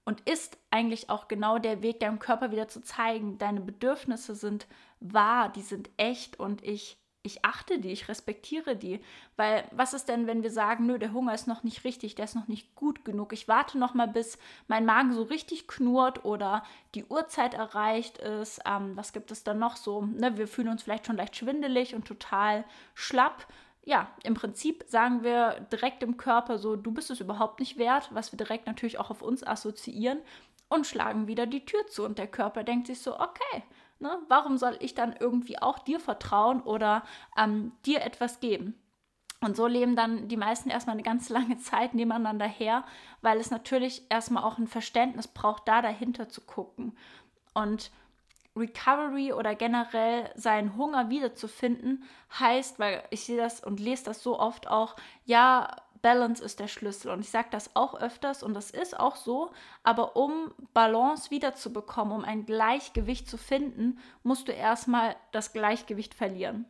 und 0.09 0.27
ist 0.27 0.57
eigentlich 0.71 1.11
auch 1.11 1.27
genau 1.27 1.59
der 1.59 1.83
Weg, 1.83 1.99
deinem 1.99 2.17
Körper 2.17 2.51
wieder 2.51 2.67
zu 2.67 2.81
zeigen, 2.81 3.37
deine 3.37 3.61
Bedürfnisse 3.61 4.33
sind 4.33 4.65
wahr, 4.99 5.49
die 5.49 5.61
sind 5.61 5.91
echt 5.97 6.39
und 6.39 6.63
ich 6.63 6.97
ich 7.21 7.45
achte 7.45 7.79
die, 7.79 7.91
ich 7.91 8.07
respektiere 8.07 8.75
die. 8.75 9.01
Weil 9.35 9.65
was 9.71 9.93
ist 9.93 10.09
denn, 10.09 10.25
wenn 10.25 10.41
wir 10.41 10.49
sagen, 10.49 10.87
nö, 10.87 10.97
der 10.97 11.13
Hunger 11.13 11.35
ist 11.35 11.47
noch 11.47 11.63
nicht 11.63 11.83
richtig, 11.83 12.15
der 12.15 12.25
ist 12.25 12.33
noch 12.33 12.47
nicht 12.47 12.73
gut 12.73 13.05
genug. 13.05 13.33
Ich 13.33 13.47
warte 13.47 13.77
noch 13.77 13.93
mal, 13.93 14.07
bis 14.07 14.39
mein 14.67 14.85
Magen 14.85 15.13
so 15.13 15.21
richtig 15.21 15.67
knurrt 15.67 16.25
oder 16.25 16.63
die 16.95 17.05
Uhrzeit 17.05 17.53
erreicht 17.53 18.17
ist. 18.17 18.61
Ähm, 18.65 18.95
was 18.95 19.13
gibt 19.13 19.29
es 19.29 19.43
dann 19.43 19.59
noch 19.59 19.75
so? 19.75 20.01
Ne, 20.01 20.37
wir 20.37 20.47
fühlen 20.47 20.69
uns 20.69 20.81
vielleicht 20.81 21.05
schon 21.05 21.17
leicht 21.17 21.35
schwindelig 21.35 21.93
und 21.93 22.07
total 22.07 22.63
schlapp. 22.95 23.45
Ja, 23.89 24.07
im 24.23 24.35
Prinzip 24.35 24.83
sagen 24.87 25.23
wir 25.23 25.61
direkt 25.71 26.03
im 26.03 26.17
Körper 26.17 26.59
so, 26.59 26.75
du 26.75 26.91
bist 26.91 27.09
es 27.09 27.21
überhaupt 27.21 27.59
nicht 27.59 27.77
wert, 27.77 28.09
was 28.13 28.31
wir 28.31 28.37
direkt 28.37 28.67
natürlich 28.67 28.99
auch 28.99 29.09
auf 29.09 29.21
uns 29.23 29.43
assoziieren 29.43 30.19
und 30.67 30.85
schlagen 30.85 31.25
wieder 31.27 31.47
die 31.47 31.65
Tür 31.65 31.87
zu. 31.87 32.05
Und 32.05 32.19
der 32.19 32.27
Körper 32.27 32.63
denkt 32.63 32.85
sich 32.85 33.01
so, 33.01 33.19
okay, 33.19 33.63
Ne? 33.99 34.17
Warum 34.29 34.57
soll 34.57 34.77
ich 34.79 34.95
dann 34.95 35.13
irgendwie 35.19 35.61
auch 35.61 35.79
dir 35.79 35.99
vertrauen 35.99 36.61
oder 36.61 37.03
ähm, 37.37 37.73
dir 37.85 38.01
etwas 38.01 38.39
geben? 38.39 38.75
Und 39.41 39.55
so 39.55 39.67
leben 39.67 39.95
dann 39.95 40.27
die 40.27 40.37
meisten 40.37 40.69
erstmal 40.69 40.95
eine 40.95 41.03
ganz 41.03 41.29
lange 41.29 41.57
Zeit 41.57 41.93
nebeneinander 41.93 42.47
her, 42.47 42.85
weil 43.21 43.37
es 43.39 43.51
natürlich 43.51 44.03
erstmal 44.09 44.43
auch 44.43 44.57
ein 44.57 44.67
Verständnis 44.67 45.27
braucht, 45.27 45.67
da 45.67 45.81
dahinter 45.81 46.29
zu 46.29 46.41
gucken. 46.41 46.97
Und 47.53 47.91
Recovery 48.59 49.33
oder 49.33 49.55
generell 49.55 50.29
seinen 50.35 50.75
Hunger 50.75 51.09
wiederzufinden, 51.09 52.03
heißt, 52.39 52.79
weil 52.79 53.03
ich 53.09 53.23
sehe 53.25 53.37
das 53.37 53.63
und 53.63 53.79
lese 53.79 54.05
das 54.05 54.21
so 54.21 54.39
oft 54.39 54.67
auch, 54.67 54.95
ja, 55.25 55.75
Balance 56.01 56.43
ist 56.43 56.59
der 56.59 56.67
Schlüssel. 56.67 57.11
Und 57.11 57.21
ich 57.21 57.29
sage 57.29 57.49
das 57.51 57.75
auch 57.75 57.99
öfters 57.99 58.43
und 58.43 58.53
das 58.53 58.71
ist 58.71 58.99
auch 58.99 59.15
so. 59.15 59.51
Aber 59.83 60.15
um 60.15 60.53
Balance 60.73 61.31
wiederzubekommen, 61.31 62.13
um 62.13 62.25
ein 62.25 62.45
Gleichgewicht 62.45 63.29
zu 63.29 63.37
finden, 63.37 63.99
musst 64.23 64.47
du 64.47 64.51
erstmal 64.51 65.15
das 65.31 65.53
Gleichgewicht 65.53 66.13
verlieren. 66.13 66.65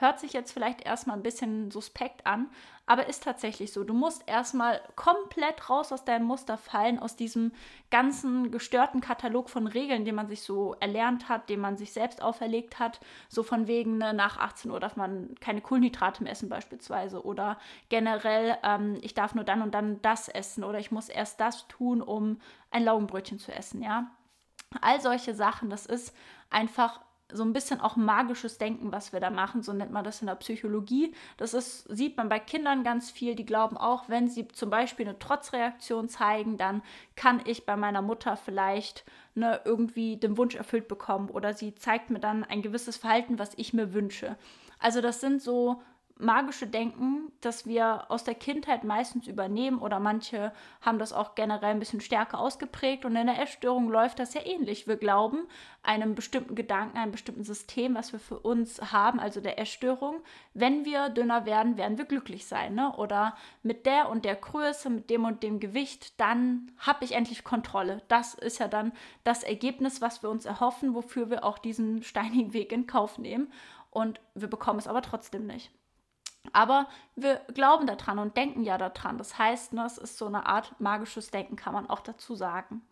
Hört 0.00 0.20
sich 0.20 0.32
jetzt 0.32 0.52
vielleicht 0.52 0.82
erstmal 0.82 1.16
ein 1.16 1.24
bisschen 1.24 1.72
suspekt 1.72 2.24
an, 2.24 2.48
aber 2.86 3.08
ist 3.08 3.24
tatsächlich 3.24 3.72
so. 3.72 3.82
Du 3.82 3.94
musst 3.94 4.22
erstmal 4.28 4.80
komplett 4.94 5.68
raus 5.68 5.90
aus 5.90 6.04
deinem 6.04 6.24
Muster 6.24 6.56
fallen, 6.56 7.00
aus 7.00 7.16
diesem 7.16 7.50
ganzen 7.90 8.52
gestörten 8.52 9.00
Katalog 9.00 9.50
von 9.50 9.66
Regeln, 9.66 10.04
den 10.04 10.14
man 10.14 10.28
sich 10.28 10.42
so 10.42 10.76
erlernt 10.78 11.28
hat, 11.28 11.48
den 11.48 11.58
man 11.58 11.76
sich 11.76 11.92
selbst 11.92 12.22
auferlegt 12.22 12.78
hat. 12.78 13.00
So 13.28 13.42
von 13.42 13.66
wegen, 13.66 13.98
ne, 13.98 14.14
nach 14.14 14.38
18 14.38 14.70
Uhr 14.70 14.78
darf 14.78 14.94
man 14.94 15.34
keine 15.40 15.60
Kohlenhydrate 15.60 16.22
mehr 16.22 16.30
essen 16.30 16.48
beispielsweise. 16.48 17.24
Oder 17.24 17.58
generell, 17.88 18.56
ähm, 18.62 18.98
ich 19.02 19.14
darf 19.14 19.34
nur 19.34 19.44
dann 19.44 19.62
und 19.62 19.74
dann 19.74 20.00
das 20.02 20.28
essen. 20.28 20.62
Oder 20.62 20.78
ich 20.78 20.92
muss 20.92 21.08
erst 21.08 21.40
das 21.40 21.66
tun, 21.66 22.02
um 22.02 22.40
ein 22.70 22.84
Laugenbrötchen 22.84 23.40
zu 23.40 23.52
essen, 23.52 23.82
ja. 23.82 24.12
All 24.80 25.00
solche 25.00 25.34
Sachen, 25.34 25.70
das 25.70 25.86
ist 25.86 26.14
einfach 26.50 27.00
so 27.30 27.42
ein 27.42 27.52
bisschen 27.52 27.80
auch 27.80 27.96
magisches 27.96 28.56
Denken, 28.56 28.90
was 28.90 29.12
wir 29.12 29.20
da 29.20 29.30
machen, 29.30 29.62
so 29.62 29.72
nennt 29.72 29.92
man 29.92 30.04
das 30.04 30.20
in 30.22 30.26
der 30.26 30.34
Psychologie. 30.36 31.14
Das 31.36 31.52
ist, 31.52 31.84
sieht 31.84 32.16
man 32.16 32.28
bei 32.28 32.38
Kindern 32.38 32.84
ganz 32.84 33.10
viel, 33.10 33.34
die 33.34 33.44
glauben 33.44 33.76
auch, 33.76 34.08
wenn 34.08 34.28
sie 34.28 34.48
zum 34.48 34.70
Beispiel 34.70 35.06
eine 35.06 35.18
Trotzreaktion 35.18 36.08
zeigen, 36.08 36.56
dann 36.56 36.82
kann 37.16 37.42
ich 37.44 37.66
bei 37.66 37.76
meiner 37.76 38.00
Mutter 38.00 38.36
vielleicht 38.36 39.04
ne, 39.34 39.60
irgendwie 39.64 40.16
den 40.16 40.38
Wunsch 40.38 40.54
erfüllt 40.54 40.88
bekommen 40.88 41.28
oder 41.28 41.52
sie 41.52 41.74
zeigt 41.74 42.08
mir 42.08 42.20
dann 42.20 42.44
ein 42.44 42.62
gewisses 42.62 42.96
Verhalten, 42.96 43.38
was 43.38 43.52
ich 43.56 43.74
mir 43.74 43.92
wünsche. 43.92 44.36
Also 44.78 45.00
das 45.00 45.20
sind 45.20 45.42
so 45.42 45.82
magische 46.18 46.66
Denken, 46.66 47.32
das 47.40 47.66
wir 47.66 48.10
aus 48.10 48.24
der 48.24 48.34
Kindheit 48.34 48.84
meistens 48.84 49.26
übernehmen 49.26 49.78
oder 49.78 50.00
manche 50.00 50.52
haben 50.80 50.98
das 50.98 51.12
auch 51.12 51.34
generell 51.34 51.70
ein 51.70 51.78
bisschen 51.78 52.00
stärker 52.00 52.38
ausgeprägt 52.38 53.04
und 53.04 53.14
in 53.16 53.26
der 53.26 53.40
Essstörung 53.40 53.88
läuft 53.88 54.18
das 54.18 54.34
ja 54.34 54.40
ähnlich. 54.44 54.88
Wir 54.88 54.96
glauben 54.96 55.46
einem 55.82 56.14
bestimmten 56.14 56.54
Gedanken, 56.54 56.98
einem 56.98 57.12
bestimmten 57.12 57.44
System, 57.44 57.94
was 57.94 58.12
wir 58.12 58.18
für 58.18 58.38
uns 58.40 58.92
haben, 58.92 59.20
also 59.20 59.40
der 59.40 59.58
Essstörung, 59.58 60.16
wenn 60.54 60.84
wir 60.84 61.08
dünner 61.08 61.46
werden, 61.46 61.76
werden 61.76 61.98
wir 61.98 62.04
glücklich 62.04 62.46
sein. 62.46 62.74
Ne? 62.74 62.92
Oder 62.96 63.36
mit 63.62 63.86
der 63.86 64.08
und 64.08 64.24
der 64.24 64.34
Größe, 64.34 64.90
mit 64.90 65.10
dem 65.10 65.24
und 65.24 65.42
dem 65.42 65.60
Gewicht, 65.60 66.20
dann 66.20 66.72
habe 66.78 67.04
ich 67.04 67.12
endlich 67.12 67.44
Kontrolle. 67.44 68.02
Das 68.08 68.34
ist 68.34 68.58
ja 68.58 68.68
dann 68.68 68.92
das 69.24 69.44
Ergebnis, 69.44 70.00
was 70.00 70.22
wir 70.22 70.30
uns 70.30 70.46
erhoffen, 70.46 70.94
wofür 70.94 71.30
wir 71.30 71.44
auch 71.44 71.58
diesen 71.58 72.02
steinigen 72.02 72.52
Weg 72.52 72.72
in 72.72 72.86
Kauf 72.86 73.18
nehmen. 73.18 73.52
Und 73.90 74.20
wir 74.34 74.48
bekommen 74.48 74.78
es 74.78 74.86
aber 74.88 75.02
trotzdem 75.02 75.46
nicht. 75.46 75.70
Aber 76.52 76.88
wir 77.16 77.36
glauben 77.54 77.86
daran 77.86 78.18
und 78.18 78.36
denken 78.36 78.62
ja 78.62 78.78
daran. 78.78 79.18
Das 79.18 79.38
heißt, 79.38 79.72
ne, 79.72 79.84
es 79.84 79.98
ist 79.98 80.18
so 80.18 80.26
eine 80.26 80.46
Art 80.46 80.78
magisches 80.80 81.30
Denken, 81.30 81.56
kann 81.56 81.72
man 81.72 81.88
auch 81.88 82.00
dazu 82.00 82.34
sagen. 82.34 82.82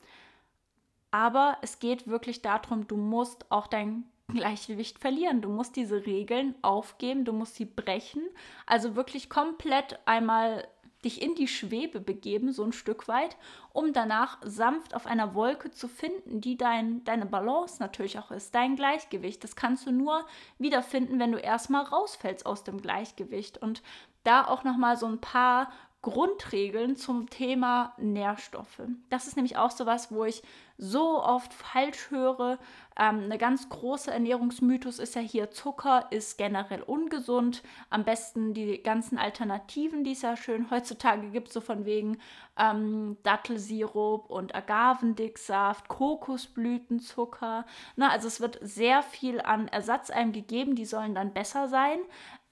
Aber 1.11 1.59
es 1.63 1.79
geht 1.79 2.09
wirklich 2.09 2.43
darum, 2.43 2.87
du 2.87 2.97
musst 2.97 3.51
auch 3.51 3.67
dein 3.67 4.05
Gleichgewicht 4.29 4.99
verlieren. 4.99 5.41
Du 5.41 5.49
musst 5.49 5.77
diese 5.77 6.05
Regeln 6.07 6.55
aufgeben, 6.63 7.25
du 7.25 7.33
musst 7.33 7.55
sie 7.55 7.65
brechen. 7.65 8.23
Also 8.67 8.97
wirklich 8.97 9.31
komplett 9.31 9.99
einmal 10.05 10.67
dich 11.05 11.23
in 11.23 11.35
die 11.35 11.49
Schwebe 11.49 12.01
begeben, 12.01 12.53
so 12.53 12.65
ein 12.65 12.73
Stück 12.73 13.09
weit, 13.09 13.37
um 13.73 13.93
danach 13.93 14.39
sanft 14.43 14.95
auf 14.95 15.07
einer 15.07 15.35
Wolke 15.35 15.71
zu 15.71 15.89
finden, 15.89 16.41
die 16.41 16.57
dein, 16.57 17.05
deine 17.05 17.27
Balance 17.27 17.77
natürlich 17.81 18.19
auch 18.19 18.31
ist, 18.31 18.55
dein 18.55 18.77
Gleichgewicht. 18.77 19.45
Das 19.45 19.57
kannst 19.57 19.87
du 19.87 19.93
nur 19.93 20.27
wiederfinden, 20.59 21.19
wenn 21.19 21.33
du 21.33 21.39
erstmal 21.39 21.85
rausfällst 21.85 22.47
aus 22.47 22.65
dem 22.65 22.81
Gleichgewicht. 22.81 23.59
Und 23.59 23.83
da 24.25 24.47
auch 24.47 24.65
nochmal 24.65 24.97
so 24.97 25.07
ein 25.07 25.21
paar 25.21 25.71
Grundregeln 26.07 26.95
zum 26.95 27.29
Thema 27.31 27.93
Nährstoffe. 27.97 28.81
Das 29.11 29.27
ist 29.27 29.35
nämlich 29.35 29.57
auch 29.57 29.73
so 29.73 29.87
was, 29.87 30.13
wo 30.13 30.25
ich 30.25 30.45
so 30.79 31.21
oft 31.21 31.53
falsch 31.53 32.13
höre. 32.13 32.61
Ähm, 32.97 33.23
eine 33.25 33.39
ganz 33.39 33.69
große 33.69 34.13
Ernährungsmythos 34.13 35.01
ist 35.01 35.17
ja 35.17 35.21
hier, 35.21 35.51
Zucker 35.51 36.07
ist 36.11 36.39
generell 36.39 36.83
ungesund. 36.83 37.65
Am 37.91 38.05
besten 38.05 38.55
die 38.55 38.81
ganzen 38.85 39.19
Alternativen, 39.19 40.05
die 40.05 40.13
es 40.13 40.23
ja 40.23 40.37
schön 40.37 40.71
heutzutage 40.71 41.31
gibt, 41.31 41.53
so 41.53 41.61
von 41.61 41.85
wegen 41.85 42.19
ähm, 42.57 43.17
Dattelsirup 43.25 44.31
und 44.31 44.55
Agavendicksaft, 44.55 45.89
Kokosblütenzucker. 45.89 47.67
Na, 47.97 48.11
also 48.11 48.29
es 48.29 48.41
wird 48.41 48.61
sehr 48.63 49.03
viel 49.03 49.41
an 49.41 49.67
Ersatz 49.67 50.11
einem 50.11 50.31
gegeben, 50.31 50.77
die 50.77 50.87
sollen 50.87 51.17
dann 51.17 51.35
besser 51.35 51.67
sein. 51.67 51.99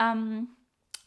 Ähm, 0.01 0.49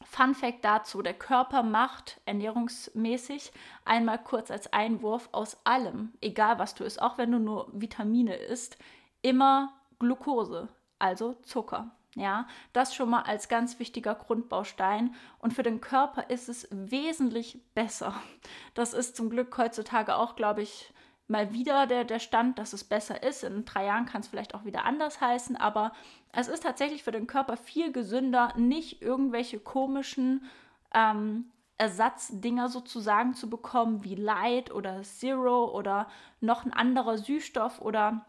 Fun 0.09 0.33
Fact 0.33 0.63
dazu: 0.63 1.01
Der 1.01 1.13
Körper 1.13 1.63
macht 1.63 2.21
ernährungsmäßig 2.25 3.51
einmal 3.85 4.23
kurz 4.23 4.49
als 4.49 4.71
Einwurf 4.71 5.29
aus 5.31 5.57
allem, 5.65 6.13
egal 6.21 6.59
was 6.59 6.75
du 6.75 6.83
isst, 6.83 7.01
auch 7.01 7.17
wenn 7.17 7.31
du 7.31 7.39
nur 7.39 7.69
Vitamine 7.73 8.35
isst, 8.35 8.77
immer 9.21 9.73
Glucose, 9.99 10.69
also 10.97 11.33
Zucker. 11.43 11.91
Ja, 12.15 12.47
das 12.73 12.95
schon 12.95 13.11
mal 13.11 13.21
als 13.23 13.47
ganz 13.47 13.77
wichtiger 13.77 14.15
Grundbaustein. 14.15 15.13
Und 15.37 15.53
für 15.53 15.61
den 15.61 15.81
Körper 15.81 16.31
ist 16.31 16.49
es 16.49 16.67
wesentlich 16.71 17.59
besser. 17.75 18.15
Das 18.73 18.93
ist 18.93 19.15
zum 19.15 19.29
Glück 19.29 19.55
heutzutage 19.55 20.15
auch, 20.15 20.35
glaube 20.35 20.63
ich, 20.63 20.91
mal 21.27 21.53
wieder 21.53 21.87
der, 21.87 22.05
der 22.05 22.19
Stand, 22.19 22.57
dass 22.57 22.73
es 22.73 22.83
besser 22.83 23.21
ist. 23.23 23.43
In 23.43 23.65
drei 23.65 23.85
Jahren 23.85 24.05
kann 24.05 24.21
es 24.21 24.27
vielleicht 24.27 24.55
auch 24.55 24.65
wieder 24.65 24.85
anders 24.85 25.19
heißen, 25.19 25.55
aber 25.55 25.91
es 26.31 26.47
ist 26.47 26.63
tatsächlich 26.63 27.03
für 27.03 27.11
den 27.11 27.27
Körper 27.27 27.57
viel 27.57 27.91
gesünder, 27.91 28.53
nicht 28.55 29.01
irgendwelche 29.01 29.59
komischen 29.59 30.45
ähm, 30.93 31.51
Ersatzdinger 31.77 32.69
sozusagen 32.69 33.33
zu 33.33 33.49
bekommen, 33.49 34.03
wie 34.03 34.15
Light 34.15 34.71
oder 34.71 35.03
Zero 35.03 35.65
oder 35.65 36.07
noch 36.39 36.65
ein 36.65 36.73
anderer 36.73 37.17
Süßstoff 37.17 37.81
oder 37.81 38.25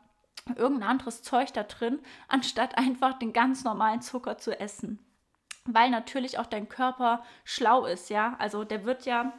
irgendein 0.56 0.90
anderes 0.90 1.22
Zeug 1.22 1.52
da 1.52 1.62
drin, 1.62 2.00
anstatt 2.28 2.76
einfach 2.76 3.18
den 3.18 3.32
ganz 3.32 3.64
normalen 3.64 4.02
Zucker 4.02 4.38
zu 4.38 4.58
essen. 4.58 4.98
Weil 5.64 5.90
natürlich 5.90 6.38
auch 6.38 6.46
dein 6.46 6.68
Körper 6.68 7.22
schlau 7.44 7.84
ist, 7.84 8.10
ja. 8.10 8.36
Also 8.38 8.64
der 8.64 8.84
wird 8.84 9.04
ja 9.04 9.32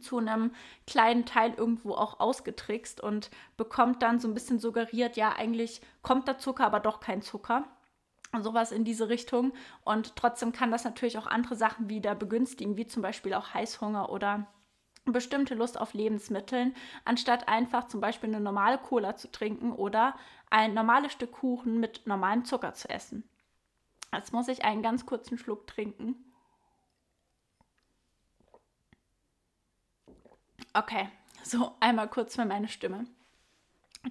zu 0.00 0.18
einem 0.18 0.52
kleinen 0.86 1.26
Teil 1.26 1.54
irgendwo 1.54 1.94
auch 1.94 2.20
ausgetrickst 2.20 3.00
und 3.00 3.30
bekommt 3.56 4.02
dann 4.02 4.20
so 4.20 4.28
ein 4.28 4.34
bisschen 4.34 4.58
suggeriert, 4.58 5.16
ja, 5.16 5.32
eigentlich 5.32 5.80
kommt 6.02 6.28
da 6.28 6.38
Zucker, 6.38 6.64
aber 6.64 6.80
doch 6.80 7.00
kein 7.00 7.22
Zucker. 7.22 7.64
Sowas 8.40 8.72
in 8.72 8.84
diese 8.84 9.10
Richtung. 9.10 9.52
Und 9.84 10.16
trotzdem 10.16 10.52
kann 10.52 10.70
das 10.70 10.84
natürlich 10.84 11.18
auch 11.18 11.26
andere 11.26 11.54
Sachen 11.54 11.90
wieder 11.90 12.14
begünstigen, 12.14 12.78
wie 12.78 12.86
zum 12.86 13.02
Beispiel 13.02 13.34
auch 13.34 13.52
Heißhunger 13.52 14.10
oder 14.10 14.46
bestimmte 15.04 15.54
Lust 15.54 15.78
auf 15.78 15.94
Lebensmitteln, 15.94 16.74
anstatt 17.04 17.48
einfach 17.48 17.88
zum 17.88 18.00
Beispiel 18.00 18.30
eine 18.30 18.40
normale 18.40 18.78
Cola 18.78 19.16
zu 19.16 19.30
trinken 19.30 19.72
oder 19.72 20.14
ein 20.48 20.74
normales 20.74 21.12
Stück 21.12 21.32
Kuchen 21.32 21.80
mit 21.80 22.06
normalem 22.06 22.44
Zucker 22.44 22.72
zu 22.72 22.88
essen. 22.88 23.28
Jetzt 24.14 24.32
muss 24.32 24.48
ich 24.48 24.64
einen 24.64 24.82
ganz 24.82 25.06
kurzen 25.06 25.38
Schluck 25.38 25.66
trinken. 25.66 26.31
Okay, 30.74 31.08
so 31.42 31.72
einmal 31.80 32.08
kurz 32.08 32.36
für 32.36 32.44
meine 32.44 32.68
Stimme. 32.68 33.06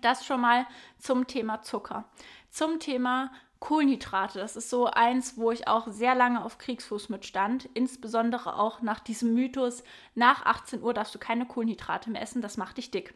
Das 0.01 0.25
schon 0.25 0.41
mal 0.41 0.67
zum 0.99 1.27
Thema 1.27 1.61
Zucker. 1.63 2.05
Zum 2.49 2.79
Thema 2.79 3.31
Kohlenhydrate. 3.59 4.39
Das 4.39 4.55
ist 4.55 4.69
so 4.69 4.87
eins, 4.87 5.37
wo 5.37 5.51
ich 5.51 5.67
auch 5.67 5.87
sehr 5.87 6.15
lange 6.15 6.43
auf 6.43 6.57
Kriegsfuß 6.57 7.09
mit 7.09 7.25
stand. 7.25 7.69
Insbesondere 7.73 8.57
auch 8.57 8.81
nach 8.81 8.99
diesem 8.99 9.33
Mythos, 9.33 9.83
nach 10.15 10.45
18 10.45 10.81
Uhr 10.81 10.93
darfst 10.93 11.13
du 11.13 11.19
keine 11.19 11.45
Kohlenhydrate 11.45 12.09
mehr 12.09 12.21
essen, 12.21 12.41
das 12.41 12.57
macht 12.57 12.77
dich 12.77 12.91
dick. 12.91 13.13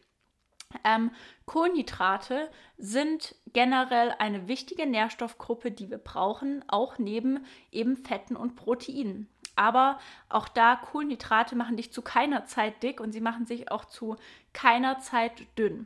Ähm, 0.84 1.12
Kohlenhydrate 1.46 2.50
sind 2.78 3.36
generell 3.54 4.14
eine 4.20 4.48
wichtige 4.48 4.86
Nährstoffgruppe, 4.86 5.72
die 5.72 5.90
wir 5.90 5.98
brauchen, 5.98 6.64
auch 6.68 7.00
neben 7.00 7.46
eben 7.72 7.98
Fetten 7.98 8.36
und 8.36 8.56
Proteinen. 8.56 9.30
Aber 9.56 10.00
auch 10.30 10.48
da, 10.48 10.76
Kohlenhydrate 10.76 11.56
machen 11.56 11.78
dich 11.78 11.92
zu 11.92 12.02
keiner 12.02 12.46
Zeit 12.46 12.84
dick 12.84 13.00
und 13.00 13.12
sie 13.12 13.22
machen 13.22 13.46
sich 13.46 13.72
auch 13.72 13.86
zu 13.86 14.18
keiner 14.54 15.00
Zeit 15.00 15.46
dünn. 15.58 15.86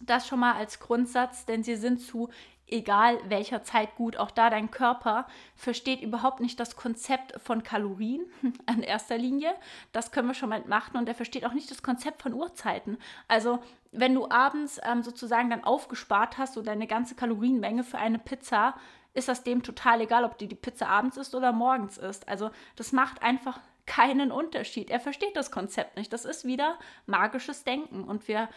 Das 0.00 0.28
schon 0.28 0.40
mal 0.40 0.54
als 0.54 0.80
Grundsatz, 0.80 1.44
denn 1.44 1.62
sie 1.62 1.76
sind 1.76 2.00
zu 2.00 2.30
egal 2.70 3.18
welcher 3.28 3.62
Zeit 3.62 3.96
gut. 3.96 4.16
Auch 4.16 4.30
da 4.30 4.50
dein 4.50 4.70
Körper 4.70 5.26
versteht 5.56 6.02
überhaupt 6.02 6.40
nicht 6.40 6.60
das 6.60 6.76
Konzept 6.76 7.40
von 7.40 7.62
Kalorien 7.62 8.22
in 8.68 8.82
erster 8.82 9.18
Linie. 9.18 9.54
Das 9.92 10.12
können 10.12 10.28
wir 10.28 10.34
schon 10.34 10.50
mal 10.50 10.62
machen. 10.66 10.96
Und 10.96 11.08
er 11.08 11.14
versteht 11.14 11.44
auch 11.44 11.52
nicht 11.52 11.70
das 11.70 11.82
Konzept 11.82 12.22
von 12.22 12.34
Uhrzeiten. 12.34 12.98
Also 13.26 13.58
wenn 13.90 14.14
du 14.14 14.30
abends 14.30 14.80
ähm, 14.84 15.02
sozusagen 15.02 15.50
dann 15.50 15.64
aufgespart 15.64 16.38
hast, 16.38 16.54
so 16.54 16.62
deine 16.62 16.86
ganze 16.86 17.14
Kalorienmenge 17.14 17.84
für 17.84 17.98
eine 17.98 18.18
Pizza, 18.18 18.74
ist 19.18 19.28
das 19.28 19.42
dem 19.42 19.62
total 19.62 20.00
egal, 20.00 20.24
ob 20.24 20.38
du 20.38 20.46
die 20.46 20.54
Pizza 20.54 20.88
abends 20.88 21.16
isst 21.16 21.34
oder 21.34 21.52
morgens 21.52 21.98
isst. 21.98 22.28
Also 22.28 22.50
das 22.76 22.92
macht 22.92 23.22
einfach 23.22 23.60
keinen 23.86 24.30
Unterschied. 24.30 24.90
Er 24.90 25.00
versteht 25.00 25.36
das 25.36 25.50
Konzept 25.50 25.96
nicht. 25.96 26.12
Das 26.12 26.24
ist 26.24 26.44
wieder 26.44 26.78
magisches 27.06 27.64
Denken 27.64 28.04
und 28.04 28.28
wir 28.28 28.48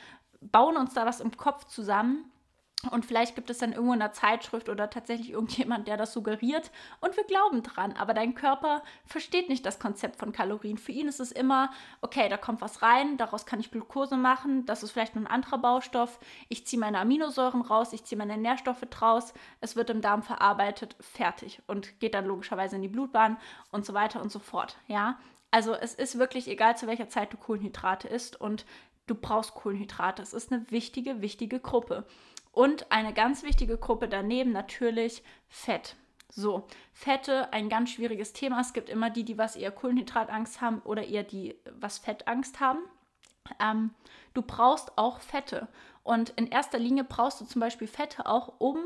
bauen 0.42 0.78
uns 0.78 0.94
da 0.94 1.06
was 1.06 1.20
im 1.20 1.36
Kopf 1.38 1.66
zusammen 1.66 2.31
und 2.90 3.06
vielleicht 3.06 3.36
gibt 3.36 3.50
es 3.52 3.60
dann 3.60 3.74
irgendwo 3.74 3.94
in 3.94 4.00
der 4.00 4.14
Zeitschrift 4.14 4.68
oder 4.68 4.90
tatsächlich 4.90 5.30
irgendjemand, 5.32 5.88
der 5.88 5.98
das 5.98 6.14
suggeriert 6.14 6.72
und 7.00 7.16
wir 7.16 7.24
glauben 7.26 7.62
dran. 7.62 7.94
Aber 7.94 8.14
dein 8.14 8.34
Körper 8.34 8.82
versteht 9.06 9.50
nicht 9.50 9.66
das 9.66 9.78
Konzept 9.78 10.18
von 10.18 10.32
Kalorien. 10.32 10.80
Für 10.80 10.92
ihn 10.92 11.08
ist 11.08 11.20
es 11.20 11.32
immer, 11.32 11.70
okay, 12.02 12.28
da 12.28 12.38
kommt 12.38 12.62
was 12.62 12.82
rein, 12.82 13.18
daraus 13.18 13.46
kann 13.46 13.60
ich 13.60 13.70
Glucose 13.70 14.18
machen, 14.18 14.66
das 14.66 14.82
ist 14.82 14.92
vielleicht 14.92 15.16
nur 15.16 15.26
ein 15.26 15.32
anderer 15.32 15.60
Baustoff. 15.60 16.20
Ich 16.50 16.66
ziehe 16.66 16.80
meine 16.80 17.00
Aminosäuren 17.00 17.62
raus, 17.62 17.94
ich 17.94 18.04
ziehe 18.04 18.18
meine 18.18 18.38
Nährstoffe 18.38 18.86
draus, 18.90 19.34
es 19.60 19.76
wird 19.76 19.92
im 19.92 20.02
Darm 20.02 20.24
verarbeitet, 20.24 20.96
fertig 21.00 21.62
und 21.68 22.00
geht 22.00 22.16
dann 22.16 22.26
logischerweise 22.26 22.78
in 22.78 22.82
die 22.82 22.88
Blutbahn 22.88 23.38
und 23.72 23.86
so 23.86 23.94
weiter 23.94 24.22
und 24.22 24.32
so 24.32 24.40
fort. 24.40 24.78
Ja, 24.88 25.20
also 25.52 25.76
es 25.76 25.94
ist 25.94 26.18
wirklich 26.18 26.48
egal, 26.48 26.78
zu 26.78 26.88
welcher 26.88 27.10
Zeit 27.10 27.32
du 27.34 27.38
Kohlenhydrate 27.38 28.08
isst 28.08 28.40
und 28.40 28.66
du 29.08 29.16
brauchst 29.16 29.54
Kohlenhydrate. 29.54 30.22
Es 30.22 30.34
ist 30.34 30.52
eine 30.52 30.72
wichtige, 30.72 31.22
wichtige 31.22 31.60
Gruppe. 31.60 32.06
Und 32.52 32.92
eine 32.92 33.14
ganz 33.14 33.44
wichtige 33.44 33.78
Gruppe 33.78 34.08
daneben 34.08 34.52
natürlich 34.52 35.24
Fett. 35.48 35.96
So, 36.30 36.66
Fette, 36.94 37.52
ein 37.52 37.70
ganz 37.70 37.92
schwieriges 37.92 38.34
Thema. 38.34 38.62
Es 38.62 38.74
gibt 38.74 38.90
immer 38.90 39.10
die, 39.10 39.24
die 39.24 39.38
was 39.38 39.56
eher 39.56 39.72
Kohlenhydratangst 39.72 40.62
haben 40.62 40.80
oder 40.84 41.06
eher 41.06 41.24
die 41.24 41.56
was 41.80 41.98
Fettangst 41.98 42.60
haben. 42.60 42.80
Ähm, 43.60 43.92
du 44.34 44.42
brauchst 44.42 44.98
auch 44.98 45.20
Fette. 45.20 45.68
Und 46.04 46.32
in 46.32 46.48
erster 46.48 46.80
Linie 46.80 47.04
brauchst 47.04 47.42
du 47.42 47.46
zum 47.46 47.60
Beispiel 47.60 47.88
Fette 47.88 48.26
auch, 48.26 48.54
um 48.60 48.78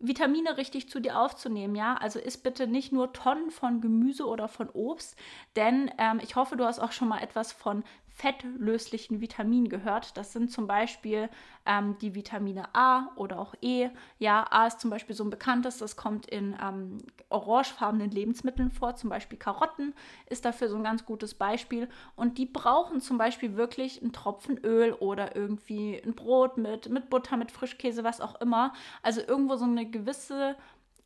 Vitamine 0.00 0.56
richtig 0.56 0.90
zu 0.90 1.00
dir 1.00 1.18
aufzunehmen, 1.18 1.74
ja. 1.74 1.94
Also 1.94 2.18
isst 2.18 2.42
bitte 2.42 2.66
nicht 2.66 2.92
nur 2.92 3.12
Tonnen 3.12 3.50
von 3.50 3.80
Gemüse 3.80 4.26
oder 4.26 4.48
von 4.48 4.68
Obst, 4.70 5.16
denn 5.56 5.90
ähm, 5.98 6.20
ich 6.22 6.36
hoffe, 6.36 6.56
du 6.56 6.64
hast 6.64 6.80
auch 6.80 6.92
schon 6.92 7.08
mal 7.08 7.22
etwas 7.22 7.52
von 7.52 7.84
fettlöslichen 8.14 9.20
Vitaminen 9.20 9.68
gehört. 9.68 10.16
Das 10.16 10.32
sind 10.32 10.52
zum 10.52 10.68
Beispiel 10.68 11.28
ähm, 11.66 11.98
die 12.00 12.14
Vitamine 12.14 12.72
A 12.72 13.10
oder 13.16 13.40
auch 13.40 13.54
E. 13.60 13.90
Ja, 14.18 14.46
A 14.50 14.68
ist 14.68 14.78
zum 14.78 14.88
Beispiel 14.88 15.16
so 15.16 15.24
ein 15.24 15.30
bekanntes, 15.30 15.78
das 15.78 15.96
kommt 15.96 16.26
in 16.26 16.56
ähm, 16.62 16.98
orangefarbenen 17.28 18.12
Lebensmitteln 18.12 18.70
vor, 18.70 18.94
zum 18.94 19.10
Beispiel 19.10 19.36
Karotten 19.36 19.94
ist 20.26 20.44
dafür 20.44 20.68
so 20.68 20.76
ein 20.76 20.84
ganz 20.84 21.04
gutes 21.04 21.34
Beispiel. 21.34 21.88
Und 22.14 22.38
die 22.38 22.46
brauchen 22.46 23.00
zum 23.00 23.18
Beispiel 23.18 23.56
wirklich 23.56 24.00
einen 24.00 24.12
Tropfen 24.12 24.58
Öl 24.58 24.92
oder 24.92 25.34
irgendwie 25.34 26.00
ein 26.00 26.14
Brot 26.14 26.56
mit, 26.56 26.88
mit 26.88 27.10
Butter, 27.10 27.36
mit 27.36 27.50
Frischkäse, 27.50 28.04
was 28.04 28.20
auch 28.20 28.40
immer. 28.40 28.72
Also 29.02 29.22
irgendwo 29.26 29.56
so 29.56 29.64
eine 29.64 29.90
gewisse 29.90 30.54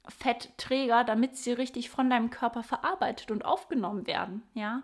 Fettträger, 0.09 1.05
damit 1.05 1.39
sie 1.39 1.53
richtig 1.53 1.89
von 1.89 2.11
deinem 2.11 2.29
Körper 2.29 2.63
verarbeitet 2.63 3.31
und 3.31 3.47
aufgenommen 3.47 4.07
werden, 4.07 4.43
ja. 4.53 4.83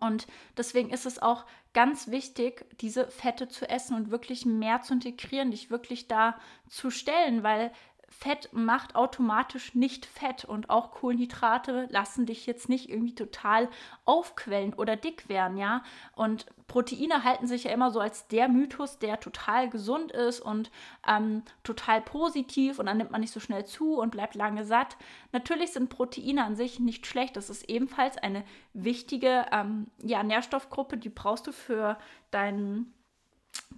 Und 0.00 0.26
deswegen 0.56 0.90
ist 0.90 1.06
es 1.06 1.20
auch 1.20 1.44
ganz 1.72 2.08
wichtig, 2.08 2.66
diese 2.80 3.08
Fette 3.08 3.48
zu 3.48 3.68
essen 3.68 3.96
und 3.96 4.10
wirklich 4.10 4.44
mehr 4.44 4.82
zu 4.82 4.94
integrieren, 4.94 5.50
dich 5.50 5.70
wirklich 5.70 6.08
da 6.08 6.38
zu 6.68 6.90
stellen, 6.90 7.42
weil 7.42 7.72
Fett 8.10 8.48
macht 8.52 8.96
automatisch 8.96 9.74
nicht 9.74 10.06
Fett 10.06 10.44
und 10.44 10.70
auch 10.70 10.90
Kohlenhydrate 10.90 11.86
lassen 11.90 12.26
dich 12.26 12.46
jetzt 12.46 12.68
nicht 12.68 12.88
irgendwie 12.88 13.14
total 13.14 13.68
aufquellen 14.06 14.72
oder 14.74 14.96
dick 14.96 15.28
werden, 15.28 15.56
ja. 15.56 15.82
Und 16.16 16.46
Proteine 16.68 17.22
halten 17.22 17.46
sich 17.46 17.64
ja 17.64 17.70
immer 17.70 17.90
so 17.90 18.00
als 18.00 18.26
der 18.26 18.48
Mythos, 18.48 18.98
der 18.98 19.20
total 19.20 19.68
gesund 19.68 20.10
ist 20.10 20.40
und 20.40 20.70
ähm, 21.06 21.42
total 21.62 22.00
positiv 22.00 22.78
und 22.78 22.86
dann 22.86 22.96
nimmt 22.96 23.10
man 23.10 23.20
nicht 23.20 23.32
so 23.32 23.40
schnell 23.40 23.66
zu 23.66 23.98
und 23.98 24.10
bleibt 24.10 24.34
lange 24.34 24.64
satt. 24.64 24.96
Natürlich 25.32 25.72
sind 25.72 25.90
Proteine 25.90 26.44
an 26.44 26.56
sich 26.56 26.80
nicht 26.80 27.06
schlecht. 27.06 27.36
Das 27.36 27.50
ist 27.50 27.68
ebenfalls 27.70 28.18
eine 28.18 28.42
wichtige 28.72 29.46
ähm, 29.52 29.86
ja, 30.02 30.22
Nährstoffgruppe, 30.22 30.96
die 30.96 31.10
brauchst 31.10 31.46
du 31.46 31.52
für 31.52 31.98
deinen 32.30 32.92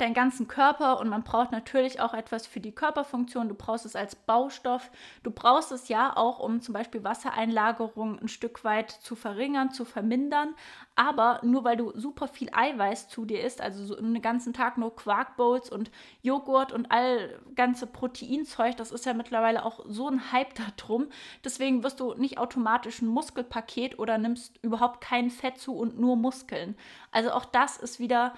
deinen 0.01 0.15
ganzen 0.15 0.49
Körper 0.49 0.99
und 0.99 1.09
man 1.09 1.23
braucht 1.23 1.53
natürlich 1.53 2.01
auch 2.01 2.15
etwas 2.15 2.47
für 2.47 2.61
die 2.61 2.73
Körperfunktion. 2.73 3.49
Du 3.49 3.55
brauchst 3.55 3.85
es 3.85 3.97
als 3.97 4.15
Baustoff. 4.15 4.91
Du 5.23 5.31
brauchst 5.31 5.73
es 5.73 5.89
ja 5.89 6.17
auch, 6.17 6.39
um 6.39 6.61
zum 6.61 6.73
Beispiel 6.73 7.05
Wassereinlagerung 7.05 8.19
ein 8.19 8.29
Stück 8.29 8.65
weit 8.65 8.91
zu 8.91 9.15
verringern, 9.15 9.71
zu 9.73 9.85
vermindern. 9.85 10.55
Aber 10.97 11.41
nur 11.43 11.65
weil 11.65 11.77
du 11.77 11.93
super 11.99 12.29
viel 12.29 12.51
Eiweiß 12.53 13.09
zu 13.09 13.25
dir 13.25 13.43
isst, 13.43 13.61
also 13.61 13.85
so 13.85 13.97
einen 13.97 14.23
ganzen 14.23 14.53
Tag 14.53 14.79
nur 14.79 14.95
Quarkbowls 14.95 15.71
und 15.71 15.91
Joghurt 16.23 16.73
und 16.73 16.91
all 16.91 17.39
ganze 17.55 17.87
Proteinzeug, 17.87 18.77
das 18.77 18.93
ist 18.93 19.07
ja 19.07 19.15
mittlerweile 19.15 19.65
auch 19.65 19.81
so 19.87 20.09
ein 20.09 20.33
Hype 20.33 20.55
da 20.55 20.65
drum. 20.77 21.09
Deswegen 21.45 21.83
wirst 21.83 22.01
du 22.01 22.15
nicht 22.15 22.39
automatisch 22.39 23.03
ein 23.03 23.09
Muskelpaket 23.09 23.99
oder 23.99 24.19
nimmst 24.19 24.59
überhaupt 24.63 25.01
kein 25.01 25.31
Fett 25.31 25.59
zu 25.59 25.75
und 25.75 25.99
nur 25.99 26.17
Muskeln. 26.17 26.77
Also 27.13 27.33
auch 27.33 27.45
das 27.45 27.77
ist 27.77 27.99
wieder 27.99 28.35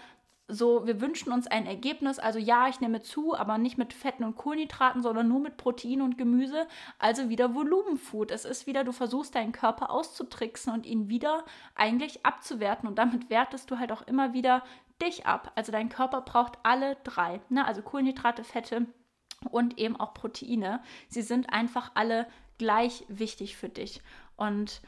so, 0.49 0.87
wir 0.87 1.01
wünschen 1.01 1.33
uns 1.33 1.47
ein 1.47 1.67
Ergebnis. 1.67 2.19
Also 2.19 2.39
ja, 2.39 2.69
ich 2.69 2.81
nehme 2.81 3.01
zu, 3.01 3.35
aber 3.35 3.59
nicht 3.59 3.79
mit 3.79 3.93
Fetten 3.93 4.25
und 4.25 4.37
Kohlenhydraten, 4.37 5.03
sondern 5.03 5.29
nur 5.29 5.41
mit 5.41 5.57
Protein 5.57 6.03
und 6.03 6.19
Gemüse. 6.19 6.67
Also 6.99 7.29
wieder 7.29 7.55
Volumenfood. 7.55 8.31
Es 8.31 8.45
ist 8.45 8.67
wieder, 8.67 8.85
du 8.85 8.93
versuchst 8.93 9.35
deinen 9.35 9.53
Körper 9.53 9.91
auszutricksen 9.91 10.73
und 10.73 10.85
ihn 10.85 11.09
wieder 11.09 11.45
eigentlich 11.75 12.27
abzuwerten. 12.27 12.89
Und 12.89 12.99
damit 12.99 13.31
wertest 13.31 13.71
du 13.71 13.79
halt 13.79 13.93
auch 13.93 14.03
immer 14.03 14.35
wieder 14.35 14.63
dich 15.01 15.27
ab. 15.27 15.53
Also 15.55 15.73
dein 15.73 15.89
Körper 15.89 16.21
braucht 16.21 16.59
alle 16.65 16.97
drei. 17.05 17.41
Ne? 17.49 17.67
Also 17.67 17.83
Kohlenhydrate, 17.83 18.45
Fette 18.45 18.87
und 19.51 19.79
eben 19.79 19.99
auch 19.99 20.13
Proteine. 20.13 20.83
Sie 21.09 21.23
sind 21.23 21.53
einfach 21.53 21.93
alle 21.95 22.27
gleich 22.59 23.05
wichtig 23.09 23.57
für 23.57 23.69
dich. 23.69 24.03
Und 24.37 24.83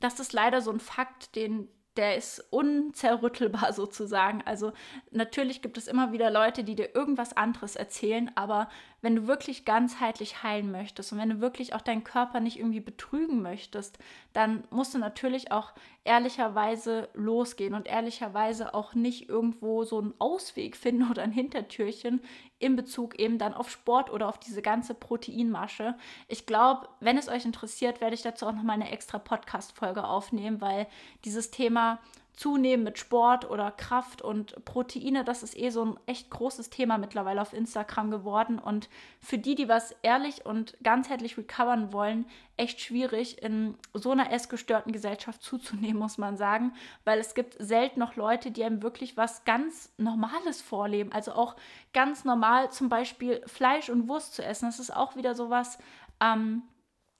das 0.00 0.20
ist 0.20 0.32
leider 0.32 0.60
so 0.60 0.70
ein 0.70 0.80
Fakt, 0.80 1.34
den 1.34 1.68
der 1.96 2.16
ist 2.16 2.44
unzerrüttelbar 2.50 3.72
sozusagen. 3.74 4.42
Also 4.44 4.72
natürlich 5.10 5.62
gibt 5.62 5.78
es 5.78 5.88
immer 5.88 6.12
wieder 6.12 6.30
Leute, 6.30 6.64
die 6.64 6.74
dir 6.74 6.94
irgendwas 6.94 7.36
anderes 7.36 7.76
erzählen, 7.76 8.30
aber 8.34 8.68
wenn 9.04 9.16
du 9.16 9.26
wirklich 9.26 9.66
ganzheitlich 9.66 10.42
heilen 10.42 10.70
möchtest 10.70 11.12
und 11.12 11.18
wenn 11.18 11.28
du 11.28 11.40
wirklich 11.42 11.74
auch 11.74 11.82
deinen 11.82 12.04
Körper 12.04 12.40
nicht 12.40 12.58
irgendwie 12.58 12.80
betrügen 12.80 13.42
möchtest, 13.42 13.98
dann 14.32 14.64
musst 14.70 14.94
du 14.94 14.98
natürlich 14.98 15.52
auch 15.52 15.72
ehrlicherweise 16.04 17.10
losgehen 17.12 17.74
und 17.74 17.86
ehrlicherweise 17.86 18.72
auch 18.72 18.94
nicht 18.94 19.28
irgendwo 19.28 19.84
so 19.84 19.98
einen 19.98 20.14
Ausweg 20.18 20.74
finden 20.84 21.10
oder 21.10 21.22
ein 21.22 21.32
Hintertürchen 21.32 22.22
in 22.58 22.76
Bezug 22.76 23.18
eben 23.18 23.36
dann 23.36 23.52
auf 23.52 23.68
Sport 23.68 24.10
oder 24.10 24.26
auf 24.26 24.38
diese 24.38 24.62
ganze 24.62 24.94
Proteinmasche. 24.94 25.96
Ich 26.26 26.46
glaube, 26.46 26.88
wenn 27.00 27.18
es 27.18 27.28
euch 27.28 27.44
interessiert, 27.44 28.00
werde 28.00 28.14
ich 28.14 28.22
dazu 28.22 28.46
auch 28.46 28.54
noch 28.54 28.62
mal 28.62 28.72
eine 28.72 28.90
extra 28.90 29.18
Podcast-Folge 29.18 30.02
aufnehmen, 30.02 30.62
weil 30.62 30.86
dieses 31.26 31.50
Thema 31.50 31.98
Zunehmen 32.34 32.82
mit 32.82 32.98
Sport 32.98 33.48
oder 33.48 33.70
Kraft 33.70 34.20
und 34.20 34.64
Proteine, 34.64 35.24
das 35.24 35.44
ist 35.44 35.56
eh 35.56 35.70
so 35.70 35.84
ein 35.84 36.00
echt 36.06 36.30
großes 36.30 36.68
Thema 36.68 36.98
mittlerweile 36.98 37.40
auf 37.40 37.52
Instagram 37.52 38.10
geworden. 38.10 38.58
Und 38.58 38.88
für 39.20 39.38
die, 39.38 39.54
die 39.54 39.68
was 39.68 39.94
ehrlich 40.02 40.44
und 40.44 40.76
ganzheitlich 40.82 41.38
recovern 41.38 41.92
wollen, 41.92 42.26
echt 42.56 42.80
schwierig, 42.80 43.40
in 43.42 43.76
so 43.92 44.10
einer 44.10 44.32
essgestörten 44.32 44.92
Gesellschaft 44.92 45.42
zuzunehmen, 45.42 45.98
muss 45.98 46.18
man 46.18 46.36
sagen. 46.36 46.72
Weil 47.04 47.20
es 47.20 47.34
gibt 47.34 47.56
selten 47.60 48.00
noch 48.00 48.16
Leute, 48.16 48.50
die 48.50 48.64
einem 48.64 48.82
wirklich 48.82 49.16
was 49.16 49.44
ganz 49.44 49.92
Normales 49.96 50.60
vorleben. 50.60 51.12
Also 51.12 51.32
auch 51.32 51.54
ganz 51.92 52.24
normal 52.24 52.72
zum 52.72 52.88
Beispiel 52.88 53.42
Fleisch 53.46 53.90
und 53.90 54.08
Wurst 54.08 54.34
zu 54.34 54.44
essen. 54.44 54.66
Das 54.66 54.80
ist 54.80 54.94
auch 54.94 55.14
wieder 55.14 55.36
sowas. 55.36 55.78
Ähm, 56.20 56.62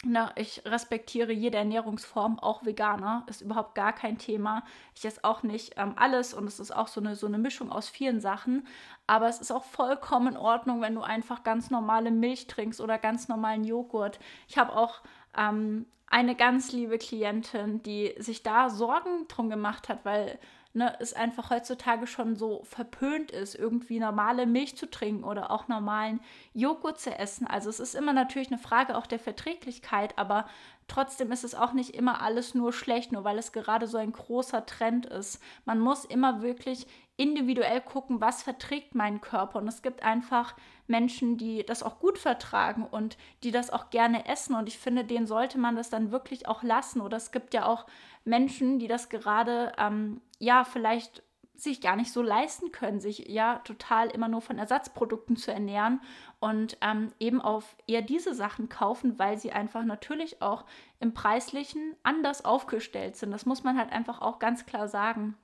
na, 0.04 0.32
ich 0.36 0.62
respektiere 0.64 1.32
jede 1.32 1.58
Ernährungsform, 1.58 2.38
auch 2.38 2.64
Veganer, 2.64 3.24
ist 3.28 3.40
überhaupt 3.40 3.74
gar 3.74 3.92
kein 3.92 4.18
Thema. 4.18 4.64
Ich 4.94 5.04
esse 5.04 5.24
auch 5.24 5.42
nicht 5.42 5.74
ähm, 5.76 5.94
alles 5.96 6.34
und 6.34 6.46
es 6.46 6.60
ist 6.60 6.74
auch 6.74 6.88
so 6.88 7.00
eine, 7.00 7.16
so 7.16 7.26
eine 7.26 7.38
Mischung 7.38 7.70
aus 7.70 7.88
vielen 7.88 8.20
Sachen. 8.20 8.66
Aber 9.06 9.28
es 9.28 9.40
ist 9.40 9.50
auch 9.50 9.64
vollkommen 9.64 10.34
in 10.34 10.36
Ordnung, 10.36 10.80
wenn 10.80 10.94
du 10.94 11.02
einfach 11.02 11.42
ganz 11.42 11.70
normale 11.70 12.10
Milch 12.10 12.46
trinkst 12.46 12.80
oder 12.80 12.98
ganz 12.98 13.28
normalen 13.28 13.64
Joghurt. 13.64 14.18
Ich 14.48 14.58
habe 14.58 14.74
auch 14.74 15.00
ähm, 15.36 15.86
eine 16.06 16.34
ganz 16.36 16.72
liebe 16.72 16.98
Klientin, 16.98 17.82
die 17.82 18.14
sich 18.18 18.42
da 18.42 18.70
Sorgen 18.70 19.26
drum 19.28 19.50
gemacht 19.50 19.88
hat, 19.88 20.04
weil 20.04 20.38
ne, 20.74 20.96
es 21.00 21.14
einfach 21.14 21.50
heutzutage 21.50 22.06
schon 22.06 22.36
so 22.36 22.62
verpönt 22.64 23.30
ist, 23.30 23.54
irgendwie 23.54 23.98
normale 23.98 24.46
Milch 24.46 24.76
zu 24.76 24.90
trinken 24.90 25.24
oder 25.24 25.50
auch 25.50 25.68
normalen 25.68 26.20
Joghurt 26.52 27.00
zu 27.00 27.16
essen. 27.16 27.46
Also 27.46 27.70
es 27.70 27.80
ist 27.80 27.94
immer 27.94 28.12
natürlich 28.12 28.48
eine 28.48 28.58
Frage 28.58 28.96
auch 28.96 29.06
der 29.06 29.18
Verträglichkeit, 29.18 30.18
aber 30.18 30.46
trotzdem 30.88 31.32
ist 31.32 31.44
es 31.44 31.54
auch 31.54 31.72
nicht 31.72 31.94
immer 31.94 32.20
alles 32.20 32.54
nur 32.54 32.72
schlecht, 32.72 33.12
nur 33.12 33.24
weil 33.24 33.38
es 33.38 33.52
gerade 33.52 33.86
so 33.86 33.98
ein 33.98 34.12
großer 34.12 34.66
Trend 34.66 35.06
ist. 35.06 35.40
Man 35.64 35.80
muss 35.80 36.04
immer 36.04 36.42
wirklich 36.42 36.86
individuell 37.16 37.80
gucken, 37.80 38.20
was 38.20 38.42
verträgt 38.42 38.94
mein 38.94 39.20
Körper. 39.20 39.58
Und 39.58 39.68
es 39.68 39.82
gibt 39.82 40.02
einfach 40.02 40.56
Menschen, 40.86 41.36
die 41.36 41.64
das 41.64 41.82
auch 41.82 42.00
gut 42.00 42.18
vertragen 42.18 42.84
und 42.84 43.16
die 43.42 43.50
das 43.50 43.70
auch 43.70 43.90
gerne 43.90 44.26
essen. 44.26 44.54
Und 44.54 44.68
ich 44.68 44.78
finde, 44.78 45.04
denen 45.04 45.26
sollte 45.26 45.58
man 45.58 45.76
das 45.76 45.90
dann 45.90 46.10
wirklich 46.10 46.48
auch 46.48 46.62
lassen. 46.62 47.00
Oder 47.00 47.16
es 47.16 47.30
gibt 47.30 47.54
ja 47.54 47.66
auch 47.66 47.86
Menschen, 48.24 48.78
die 48.78 48.88
das 48.88 49.08
gerade, 49.08 49.72
ähm, 49.78 50.20
ja, 50.38 50.64
vielleicht 50.64 51.22
sich 51.56 51.80
gar 51.80 51.96
nicht 51.96 52.12
so 52.12 52.20
leisten 52.20 52.72
können, 52.72 53.00
sich 53.00 53.28
ja 53.28 53.60
total 53.60 54.08
immer 54.08 54.28
nur 54.28 54.40
von 54.40 54.58
Ersatzprodukten 54.58 55.36
zu 55.36 55.52
ernähren 55.52 56.00
und 56.40 56.76
ähm, 56.80 57.12
eben 57.20 57.40
auf 57.40 57.76
eher 57.86 58.02
diese 58.02 58.34
Sachen 58.34 58.68
kaufen, 58.68 59.18
weil 59.18 59.38
sie 59.38 59.52
einfach 59.52 59.84
natürlich 59.84 60.42
auch 60.42 60.64
im 61.00 61.14
preislichen 61.14 61.94
anders 62.02 62.44
aufgestellt 62.44 63.16
sind. 63.16 63.30
Das 63.30 63.46
muss 63.46 63.62
man 63.62 63.78
halt 63.78 63.92
einfach 63.92 64.20
auch 64.20 64.38
ganz 64.40 64.66
klar 64.66 64.88
sagen. 64.88 65.36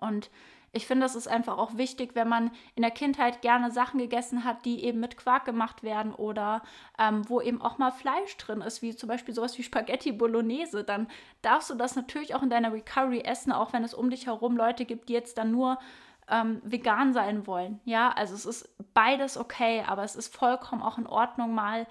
Und 0.00 0.30
ich 0.74 0.86
finde, 0.86 1.04
es 1.04 1.14
ist 1.14 1.28
einfach 1.28 1.58
auch 1.58 1.76
wichtig, 1.76 2.14
wenn 2.14 2.28
man 2.28 2.50
in 2.74 2.82
der 2.82 2.90
Kindheit 2.90 3.42
gerne 3.42 3.70
Sachen 3.70 3.98
gegessen 3.98 4.44
hat, 4.44 4.64
die 4.64 4.84
eben 4.84 5.00
mit 5.00 5.18
Quark 5.18 5.44
gemacht 5.44 5.82
werden 5.82 6.14
oder 6.14 6.62
ähm, 6.98 7.28
wo 7.28 7.42
eben 7.42 7.60
auch 7.60 7.76
mal 7.76 7.90
Fleisch 7.90 8.36
drin 8.38 8.62
ist, 8.62 8.80
wie 8.80 8.96
zum 8.96 9.08
Beispiel 9.08 9.34
sowas 9.34 9.56
wie 9.58 9.62
Spaghetti 9.62 10.12
Bolognese, 10.12 10.82
dann 10.82 11.08
darfst 11.42 11.68
du 11.68 11.74
das 11.74 11.94
natürlich 11.94 12.34
auch 12.34 12.42
in 12.42 12.48
deiner 12.48 12.72
Recovery 12.72 13.20
essen, 13.20 13.52
auch 13.52 13.74
wenn 13.74 13.84
es 13.84 13.92
um 13.92 14.08
dich 14.08 14.26
herum 14.26 14.56
Leute 14.56 14.86
gibt, 14.86 15.10
die 15.10 15.12
jetzt 15.12 15.36
dann 15.36 15.50
nur 15.50 15.78
ähm, 16.28 16.62
vegan 16.64 17.12
sein 17.12 17.46
wollen. 17.46 17.80
Ja, 17.84 18.10
also 18.10 18.34
es 18.34 18.46
ist 18.46 18.74
beides 18.94 19.36
okay, 19.36 19.84
aber 19.86 20.04
es 20.04 20.16
ist 20.16 20.34
vollkommen 20.34 20.82
auch 20.82 20.96
in 20.96 21.06
Ordnung, 21.06 21.54
mal 21.54 21.86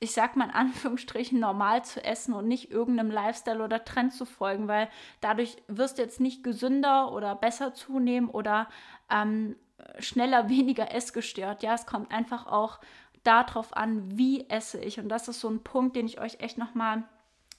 ich 0.00 0.12
sag 0.12 0.36
mal 0.36 0.44
in 0.44 0.54
Anführungsstrichen, 0.54 1.40
normal 1.40 1.84
zu 1.84 2.04
essen 2.04 2.32
und 2.32 2.46
nicht 2.46 2.70
irgendeinem 2.70 3.10
Lifestyle 3.10 3.62
oder 3.62 3.84
Trend 3.84 4.12
zu 4.12 4.24
folgen, 4.24 4.68
weil 4.68 4.88
dadurch 5.20 5.56
wirst 5.66 5.98
du 5.98 6.02
jetzt 6.02 6.20
nicht 6.20 6.44
gesünder 6.44 7.12
oder 7.12 7.34
besser 7.34 7.74
zunehmen 7.74 8.28
oder 8.30 8.68
ähm, 9.10 9.56
schneller 9.98 10.48
weniger 10.48 10.94
essgestört. 10.94 11.62
Ja, 11.62 11.74
es 11.74 11.86
kommt 11.86 12.12
einfach 12.12 12.46
auch 12.46 12.78
darauf 13.24 13.76
an, 13.76 14.16
wie 14.16 14.48
esse 14.48 14.80
ich. 14.80 15.00
Und 15.00 15.08
das 15.08 15.28
ist 15.28 15.40
so 15.40 15.48
ein 15.48 15.64
Punkt, 15.64 15.96
den 15.96 16.06
ich 16.06 16.20
euch 16.20 16.40
echt 16.40 16.58
nochmal 16.58 17.02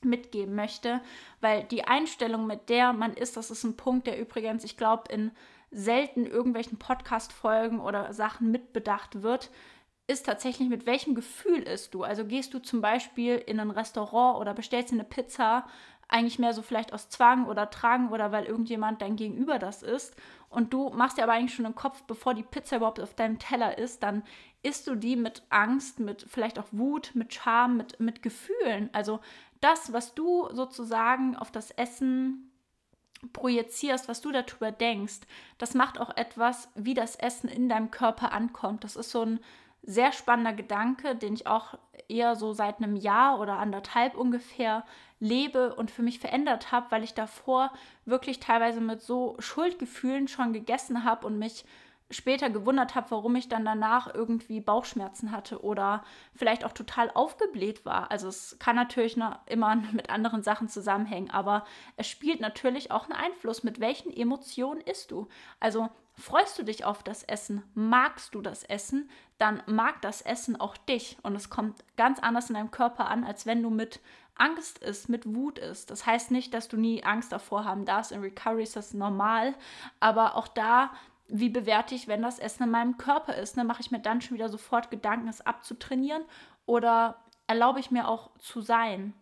mitgeben 0.01 0.55
möchte, 0.55 1.01
weil 1.41 1.65
die 1.65 1.83
Einstellung, 1.83 2.47
mit 2.47 2.69
der 2.69 2.93
man 2.93 3.13
isst, 3.13 3.35
das 3.35 3.51
ist 3.51 3.65
ein 3.65 3.75
Punkt, 3.75 4.07
der 4.07 4.17
übrigens, 4.17 4.63
ich 4.63 4.77
glaube, 4.77 5.11
in 5.11 5.31
selten 5.71 6.25
irgendwelchen 6.25 6.79
Podcast-Folgen 6.79 7.81
oder 7.81 8.13
Sachen 8.13 8.49
mitbedacht 8.49 9.21
wird 9.23 9.51
ist 10.09 10.25
tatsächlich, 10.25 10.69
mit 10.69 10.87
welchem 10.87 11.13
Gefühl 11.13 11.59
isst 11.59 11.93
du. 11.93 12.03
Also 12.03 12.25
gehst 12.25 12.53
du 12.53 12.59
zum 12.59 12.81
Beispiel 12.81 13.35
in 13.35 13.59
ein 13.59 13.69
Restaurant 13.69 14.39
oder 14.39 14.55
bestellst 14.55 14.91
dir 14.91 14.95
eine 14.95 15.03
Pizza, 15.03 15.67
eigentlich 16.07 16.39
mehr 16.39 16.53
so 16.53 16.63
vielleicht 16.63 16.91
aus 16.93 17.09
Zwang 17.09 17.45
oder 17.45 17.67
Drang 17.67 18.09
oder 18.09 18.31
weil 18.31 18.45
irgendjemand 18.45 19.03
dein 19.03 19.15
Gegenüber 19.15 19.59
das 19.59 19.83
isst 19.83 20.15
und 20.49 20.73
du 20.73 20.89
machst 20.89 21.19
dir 21.19 21.23
aber 21.23 21.33
eigentlich 21.33 21.53
schon 21.53 21.65
im 21.65 21.75
Kopf, 21.75 22.01
bevor 22.03 22.33
die 22.33 22.41
Pizza 22.41 22.77
überhaupt 22.77 22.99
auf 22.99 23.13
deinem 23.13 23.37
Teller 23.37 23.77
ist, 23.77 24.01
dann 24.01 24.23
isst 24.63 24.87
du 24.87 24.95
die 24.95 25.15
mit 25.15 25.43
Angst, 25.49 25.99
mit 25.99 26.25
vielleicht 26.27 26.57
auch 26.57 26.67
Wut, 26.71 27.11
mit 27.13 27.31
Scham, 27.31 27.77
mit, 27.77 27.99
mit 27.99 28.23
Gefühlen. 28.23 28.89
Also 28.91 29.19
das, 29.61 29.93
was 29.93 30.15
du 30.15 30.49
sozusagen 30.51 31.35
auf 31.35 31.51
das 31.51 31.69
Essen 31.69 32.51
projizierst, 33.31 34.07
was 34.07 34.21
du 34.21 34.31
darüber 34.31 34.71
denkst, 34.71 35.19
das 35.59 35.75
macht 35.75 35.99
auch 35.99 36.17
etwas, 36.17 36.69
wie 36.73 36.95
das 36.95 37.15
Essen 37.15 37.47
in 37.47 37.69
deinem 37.69 37.91
Körper 37.91 38.31
ankommt. 38.31 38.83
Das 38.83 38.95
ist 38.95 39.11
so 39.11 39.21
ein 39.21 39.39
sehr 39.83 40.11
spannender 40.11 40.53
Gedanke, 40.53 41.15
den 41.15 41.33
ich 41.33 41.47
auch 41.47 41.75
eher 42.07 42.35
so 42.35 42.53
seit 42.53 42.77
einem 42.77 42.95
Jahr 42.95 43.39
oder 43.39 43.57
anderthalb 43.59 44.15
ungefähr 44.15 44.83
lebe 45.19 45.75
und 45.75 45.91
für 45.91 46.01
mich 46.01 46.19
verändert 46.19 46.71
habe, 46.71 46.91
weil 46.91 47.03
ich 47.03 47.13
davor 47.13 47.71
wirklich 48.05 48.39
teilweise 48.39 48.81
mit 48.81 49.01
so 49.01 49.35
Schuldgefühlen 49.39 50.27
schon 50.27 50.53
gegessen 50.53 51.03
habe 51.03 51.27
und 51.27 51.39
mich 51.39 51.65
später 52.11 52.49
gewundert 52.49 52.95
habe, 52.95 53.11
warum 53.11 53.35
ich 53.35 53.49
dann 53.49 53.65
danach 53.65 54.13
irgendwie 54.13 54.61
Bauchschmerzen 54.61 55.31
hatte 55.31 55.63
oder 55.63 56.03
vielleicht 56.33 56.65
auch 56.65 56.71
total 56.71 57.11
aufgebläht 57.11 57.85
war. 57.85 58.09
Also 58.09 58.27
es 58.27 58.57
kann 58.59 58.75
natürlich 58.75 59.15
noch 59.15 59.39
immer 59.45 59.75
mit 59.91 60.09
anderen 60.09 60.41
Sachen 60.43 60.69
zusammenhängen, 60.69 61.29
aber 61.29 61.65
es 61.97 62.07
spielt 62.07 62.41
natürlich 62.41 62.91
auch 62.91 63.09
einen 63.09 63.19
Einfluss, 63.19 63.63
mit 63.63 63.79
welchen 63.79 64.11
Emotionen 64.11 64.81
isst 64.81 65.11
du. 65.11 65.27
Also 65.59 65.89
freust 66.15 66.57
du 66.57 66.63
dich 66.63 66.83
auf 66.83 67.03
das 67.03 67.23
Essen, 67.23 67.63
magst 67.75 68.33
du 68.33 68.41
das 68.41 68.63
Essen, 68.63 69.09
dann 69.37 69.61
mag 69.67 70.01
das 70.01 70.21
Essen 70.21 70.59
auch 70.59 70.77
dich 70.77 71.17
und 71.21 71.35
es 71.35 71.49
kommt 71.49 71.83
ganz 71.95 72.19
anders 72.19 72.49
in 72.49 72.55
deinem 72.55 72.71
Körper 72.71 73.07
an, 73.07 73.23
als 73.23 73.45
wenn 73.45 73.61
du 73.61 73.69
mit 73.69 74.01
Angst 74.35 74.79
isst, 74.79 75.09
mit 75.09 75.33
Wut 75.35 75.59
isst. 75.59 75.91
Das 75.91 76.05
heißt 76.05 76.31
nicht, 76.31 76.53
dass 76.53 76.69
du 76.69 76.77
nie 76.77 77.03
Angst 77.03 77.31
davor 77.31 77.65
haben 77.65 77.85
darfst. 77.85 78.11
In 78.11 78.21
Recovery 78.21 78.63
ist 78.63 78.75
das 78.75 78.93
normal, 78.93 79.53
aber 79.99 80.35
auch 80.35 80.47
da 80.47 80.91
wie 81.29 81.49
bewerte 81.49 81.95
ich, 81.95 82.07
wenn 82.07 82.21
das 82.21 82.39
Essen 82.39 82.63
in 82.63 82.71
meinem 82.71 82.97
Körper 82.97 83.35
ist? 83.35 83.57
Ne? 83.57 83.63
Mache 83.63 83.81
ich 83.81 83.91
mir 83.91 83.99
dann 83.99 84.21
schon 84.21 84.35
wieder 84.35 84.49
sofort 84.49 84.91
Gedanken, 84.91 85.27
es 85.27 85.45
abzutrainieren? 85.45 86.23
Oder 86.65 87.23
erlaube 87.47 87.79
ich 87.79 87.91
mir 87.91 88.07
auch 88.07 88.35
zu 88.37 88.61
sein, 88.61 89.13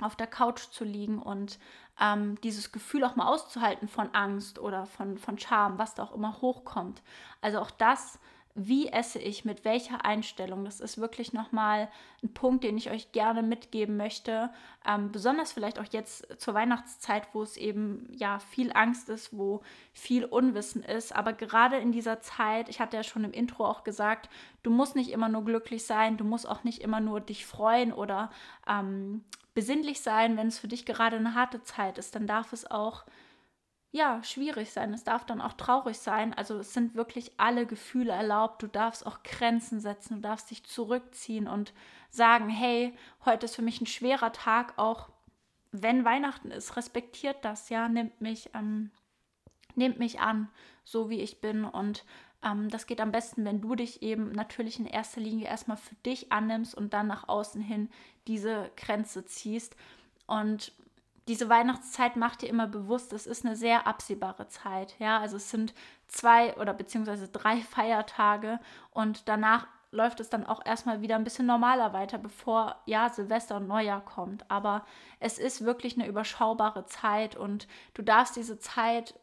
auf 0.00 0.16
der 0.16 0.26
Couch 0.26 0.60
zu 0.70 0.84
liegen 0.84 1.20
und 1.20 1.58
ähm, 2.00 2.38
dieses 2.42 2.72
Gefühl 2.72 3.04
auch 3.04 3.16
mal 3.16 3.28
auszuhalten 3.28 3.88
von 3.88 4.14
Angst 4.14 4.58
oder 4.58 4.86
von, 4.86 5.18
von 5.18 5.38
Scham, 5.38 5.78
was 5.78 5.94
da 5.94 6.02
auch 6.02 6.12
immer 6.12 6.40
hochkommt. 6.40 7.02
Also 7.40 7.58
auch 7.60 7.70
das 7.70 8.18
wie 8.58 8.88
esse 8.88 9.18
ich, 9.18 9.44
mit 9.44 9.66
welcher 9.66 10.06
Einstellung. 10.06 10.64
Das 10.64 10.80
ist 10.80 10.96
wirklich 10.96 11.34
nochmal 11.34 11.90
ein 12.22 12.32
Punkt, 12.32 12.64
den 12.64 12.78
ich 12.78 12.90
euch 12.90 13.12
gerne 13.12 13.42
mitgeben 13.42 13.98
möchte. 13.98 14.50
Ähm, 14.86 15.12
besonders 15.12 15.52
vielleicht 15.52 15.78
auch 15.78 15.84
jetzt 15.90 16.40
zur 16.40 16.54
Weihnachtszeit, 16.54 17.28
wo 17.34 17.42
es 17.42 17.58
eben 17.58 18.08
ja 18.16 18.38
viel 18.38 18.72
Angst 18.72 19.10
ist, 19.10 19.36
wo 19.36 19.60
viel 19.92 20.24
Unwissen 20.24 20.82
ist. 20.82 21.14
Aber 21.14 21.34
gerade 21.34 21.76
in 21.76 21.92
dieser 21.92 22.22
Zeit, 22.22 22.70
ich 22.70 22.80
hatte 22.80 22.96
ja 22.96 23.02
schon 23.02 23.24
im 23.24 23.32
Intro 23.32 23.66
auch 23.66 23.84
gesagt, 23.84 24.30
du 24.62 24.70
musst 24.70 24.96
nicht 24.96 25.10
immer 25.10 25.28
nur 25.28 25.44
glücklich 25.44 25.84
sein, 25.84 26.16
du 26.16 26.24
musst 26.24 26.48
auch 26.48 26.64
nicht 26.64 26.80
immer 26.80 27.00
nur 27.00 27.20
dich 27.20 27.44
freuen 27.44 27.92
oder 27.92 28.30
ähm, 28.66 29.22
besinnlich 29.52 30.00
sein, 30.00 30.38
wenn 30.38 30.48
es 30.48 30.58
für 30.58 30.68
dich 30.68 30.86
gerade 30.86 31.16
eine 31.16 31.34
harte 31.34 31.62
Zeit 31.62 31.98
ist, 31.98 32.14
dann 32.14 32.26
darf 32.26 32.54
es 32.54 32.70
auch 32.70 33.04
ja, 33.96 34.22
schwierig 34.22 34.70
sein. 34.70 34.92
Es 34.92 35.04
darf 35.04 35.24
dann 35.24 35.40
auch 35.40 35.54
traurig 35.54 35.98
sein. 35.98 36.34
Also 36.34 36.58
es 36.58 36.74
sind 36.74 36.94
wirklich 36.94 37.32
alle 37.38 37.66
Gefühle 37.66 38.12
erlaubt. 38.12 38.62
Du 38.62 38.66
darfst 38.66 39.06
auch 39.06 39.22
Grenzen 39.22 39.80
setzen. 39.80 40.16
Du 40.16 40.20
darfst 40.20 40.50
dich 40.50 40.64
zurückziehen 40.64 41.48
und 41.48 41.72
sagen, 42.10 42.50
hey, 42.50 42.94
heute 43.24 43.46
ist 43.46 43.56
für 43.56 43.62
mich 43.62 43.80
ein 43.80 43.86
schwerer 43.86 44.32
Tag, 44.32 44.74
auch 44.76 45.08
wenn 45.72 46.04
Weihnachten 46.04 46.50
ist. 46.50 46.76
Respektiert 46.76 47.38
das, 47.42 47.70
ja, 47.70 47.88
nimmt 47.88 48.20
mich, 48.20 48.50
ähm, 48.54 48.90
nimmt 49.74 49.98
mich 49.98 50.20
an, 50.20 50.50
so 50.84 51.08
wie 51.08 51.22
ich 51.22 51.40
bin. 51.40 51.64
Und 51.64 52.04
ähm, 52.42 52.68
das 52.68 52.86
geht 52.86 53.00
am 53.00 53.12
besten, 53.12 53.46
wenn 53.46 53.62
du 53.62 53.76
dich 53.76 54.02
eben 54.02 54.30
natürlich 54.32 54.78
in 54.78 54.86
erster 54.86 55.22
Linie 55.22 55.46
erstmal 55.46 55.78
für 55.78 55.94
dich 56.06 56.30
annimmst 56.32 56.74
und 56.74 56.92
dann 56.92 57.06
nach 57.06 57.28
außen 57.28 57.62
hin 57.62 57.88
diese 58.26 58.70
Grenze 58.76 59.24
ziehst. 59.24 59.74
Und 60.26 60.72
diese 61.28 61.48
Weihnachtszeit 61.48 62.16
macht 62.16 62.42
dir 62.42 62.48
immer 62.48 62.68
bewusst, 62.68 63.12
es 63.12 63.26
ist 63.26 63.44
eine 63.44 63.56
sehr 63.56 63.86
absehbare 63.86 64.48
Zeit. 64.48 64.94
Ja, 64.98 65.18
also 65.18 65.36
es 65.36 65.50
sind 65.50 65.74
zwei 66.08 66.56
oder 66.56 66.72
beziehungsweise 66.72 67.28
drei 67.28 67.58
Feiertage 67.58 68.60
und 68.92 69.28
danach 69.28 69.66
läuft 69.90 70.20
es 70.20 70.28
dann 70.28 70.46
auch 70.46 70.64
erstmal 70.64 71.00
wieder 71.00 71.16
ein 71.16 71.24
bisschen 71.24 71.46
normaler 71.46 71.92
weiter, 71.92 72.18
bevor 72.18 72.76
ja 72.86 73.08
Silvester 73.08 73.56
und 73.56 73.66
Neujahr 73.66 74.04
kommt. 74.04 74.48
Aber 74.50 74.84
es 75.20 75.38
ist 75.38 75.64
wirklich 75.64 75.96
eine 75.96 76.06
überschaubare 76.06 76.86
Zeit 76.86 77.34
und 77.34 77.66
du 77.94 78.02
darfst 78.02 78.36
diese 78.36 78.58
Zeit 78.58 79.18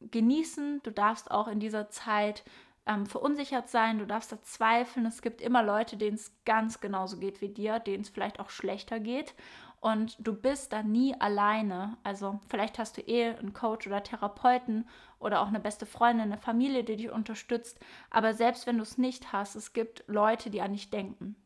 genießen, 0.00 0.80
du 0.82 0.90
darfst 0.90 1.30
auch 1.30 1.48
in 1.48 1.60
dieser 1.60 1.88
Zeit 1.90 2.44
ähm, 2.86 3.06
verunsichert 3.06 3.68
sein, 3.68 3.98
du 3.98 4.06
darfst 4.06 4.32
da 4.32 4.42
zweifeln. 4.42 5.06
Es 5.06 5.22
gibt 5.22 5.40
immer 5.40 5.62
Leute, 5.62 5.96
denen 5.96 6.16
es 6.16 6.32
ganz 6.44 6.80
genauso 6.80 7.18
geht 7.18 7.40
wie 7.40 7.48
dir, 7.48 7.78
denen 7.78 8.02
es 8.02 8.10
vielleicht 8.10 8.40
auch 8.40 8.50
schlechter 8.50 9.00
geht 9.00 9.34
und 9.80 10.16
du 10.18 10.32
bist 10.34 10.72
da 10.72 10.82
nie 10.82 11.18
alleine. 11.20 11.96
Also 12.02 12.40
vielleicht 12.48 12.78
hast 12.78 12.96
du 12.96 13.02
eh 13.02 13.30
einen 13.30 13.52
Coach 13.52 13.86
oder 13.86 14.02
Therapeuten 14.02 14.88
oder 15.18 15.40
auch 15.40 15.48
eine 15.48 15.60
beste 15.60 15.86
Freundin, 15.86 16.32
eine 16.32 16.38
Familie, 16.38 16.84
die 16.84 16.96
dich 16.96 17.10
unterstützt. 17.10 17.78
Aber 18.10 18.34
selbst 18.34 18.66
wenn 18.66 18.76
du 18.76 18.82
es 18.82 18.98
nicht 18.98 19.32
hast, 19.32 19.54
es 19.54 19.72
gibt 19.72 20.04
Leute, 20.06 20.50
die 20.50 20.60
an 20.60 20.72
dich 20.72 20.90
denken. 20.90 21.36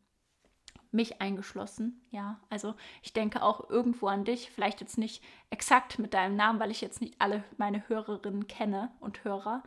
Mich 0.93 1.21
eingeschlossen, 1.21 2.05
ja. 2.11 2.41
Also 2.51 2.75
ich 3.03 3.13
denke 3.13 3.43
auch 3.43 3.71
irgendwo 3.71 4.09
an 4.09 4.25
dich, 4.25 4.51
vielleicht 4.51 4.81
jetzt 4.81 4.99
nicht 4.99 5.23
exakt 5.51 5.99
mit 6.01 6.15
deinem 6.15 6.35
Namen, 6.35 6.59
weil 6.59 6.73
ich 6.73 6.81
jetzt 6.81 7.01
nicht 7.01 7.21
alle 7.21 7.45
meine 7.59 7.89
Hörerinnen 7.89 8.49
kenne 8.49 8.91
und 8.99 9.23
Hörer, 9.23 9.63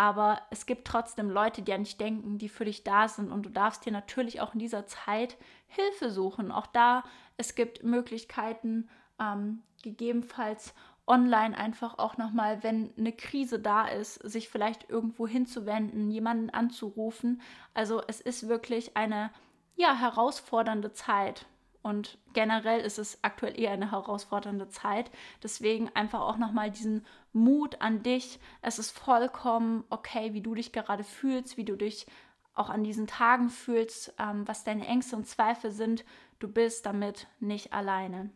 aber 0.00 0.40
es 0.48 0.64
gibt 0.64 0.86
trotzdem 0.86 1.28
Leute, 1.28 1.60
die 1.60 1.74
an 1.74 1.84
dich 1.84 1.98
denken, 1.98 2.38
die 2.38 2.48
für 2.48 2.64
dich 2.64 2.84
da 2.84 3.06
sind 3.06 3.30
und 3.30 3.42
du 3.42 3.50
darfst 3.50 3.84
dir 3.84 3.92
natürlich 3.92 4.40
auch 4.40 4.54
in 4.54 4.58
dieser 4.58 4.86
Zeit 4.86 5.36
Hilfe 5.66 6.10
suchen. 6.10 6.50
Auch 6.52 6.66
da, 6.68 7.04
es 7.36 7.54
gibt 7.54 7.84
Möglichkeiten, 7.84 8.88
ähm, 9.20 9.62
gegebenenfalls 9.82 10.72
online 11.06 11.54
einfach 11.54 11.98
auch 11.98 12.16
nochmal, 12.16 12.62
wenn 12.62 12.94
eine 12.96 13.12
Krise 13.12 13.58
da 13.58 13.88
ist, 13.88 14.14
sich 14.14 14.48
vielleicht 14.48 14.88
irgendwo 14.88 15.28
hinzuwenden, 15.28 16.10
jemanden 16.10 16.48
anzurufen. 16.48 17.42
Also 17.74 18.00
es 18.06 18.22
ist 18.22 18.48
wirklich 18.48 18.96
eine 18.96 19.30
ja, 19.76 19.94
herausfordernde 19.94 20.94
Zeit. 20.94 21.44
Und 21.82 22.18
generell 22.34 22.80
ist 22.80 22.98
es 22.98 23.22
aktuell 23.22 23.58
eher 23.58 23.72
eine 23.72 23.90
herausfordernde 23.90 24.68
Zeit. 24.68 25.10
Deswegen 25.42 25.88
einfach 25.94 26.20
auch 26.20 26.36
nochmal 26.36 26.70
diesen 26.70 27.06
Mut 27.32 27.80
an 27.80 28.02
dich. 28.02 28.38
Es 28.60 28.78
ist 28.78 28.90
vollkommen 28.90 29.84
okay, 29.88 30.34
wie 30.34 30.42
du 30.42 30.54
dich 30.54 30.72
gerade 30.72 31.04
fühlst, 31.04 31.56
wie 31.56 31.64
du 31.64 31.76
dich 31.76 32.06
auch 32.54 32.68
an 32.68 32.84
diesen 32.84 33.06
Tagen 33.06 33.48
fühlst, 33.48 34.14
ähm, 34.18 34.46
was 34.46 34.64
deine 34.64 34.86
Ängste 34.86 35.16
und 35.16 35.26
Zweifel 35.26 35.70
sind. 35.70 36.04
Du 36.38 36.48
bist 36.48 36.84
damit 36.84 37.28
nicht 37.38 37.72
alleine. 37.72 38.30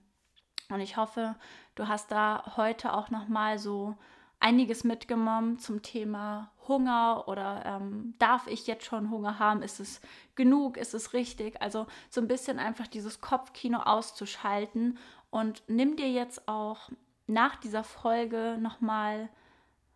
Und 0.71 0.81
ich 0.81 0.97
hoffe, 0.97 1.37
du 1.75 1.89
hast 1.89 2.11
da 2.11 2.57
heute 2.57 2.95
auch 2.95 3.11
nochmal 3.11 3.59
so 3.59 3.97
einiges 4.41 4.85
mitgenommen 4.85 5.59
zum 5.59 5.83
Thema 5.83 6.51
Hunger 6.69 7.25
oder 7.29 7.65
ähm, 7.65 8.15
darf 8.19 8.47
ich 8.47 8.67
jetzt 8.67 8.85
schon 8.85 9.11
Hunger 9.11 9.39
haben? 9.39 9.63
Ist 9.63 9.81
es 9.81 10.01
genug? 10.35 10.77
Ist 10.77 10.95
es 10.95 11.13
richtig? 11.13 11.61
Also 11.61 11.87
so 12.11 12.21
ein 12.21 12.29
bisschen 12.29 12.59
einfach 12.59 12.87
dieses 12.87 13.21
Kopfkino 13.21 13.79
auszuschalten 13.79 14.99
und 15.31 15.63
nimm 15.67 15.97
dir 15.97 16.11
jetzt 16.11 16.49
auch 16.49 16.91
nach 17.27 17.57
dieser 17.57 17.85
Folge 17.85 18.59
nochmal 18.61 19.29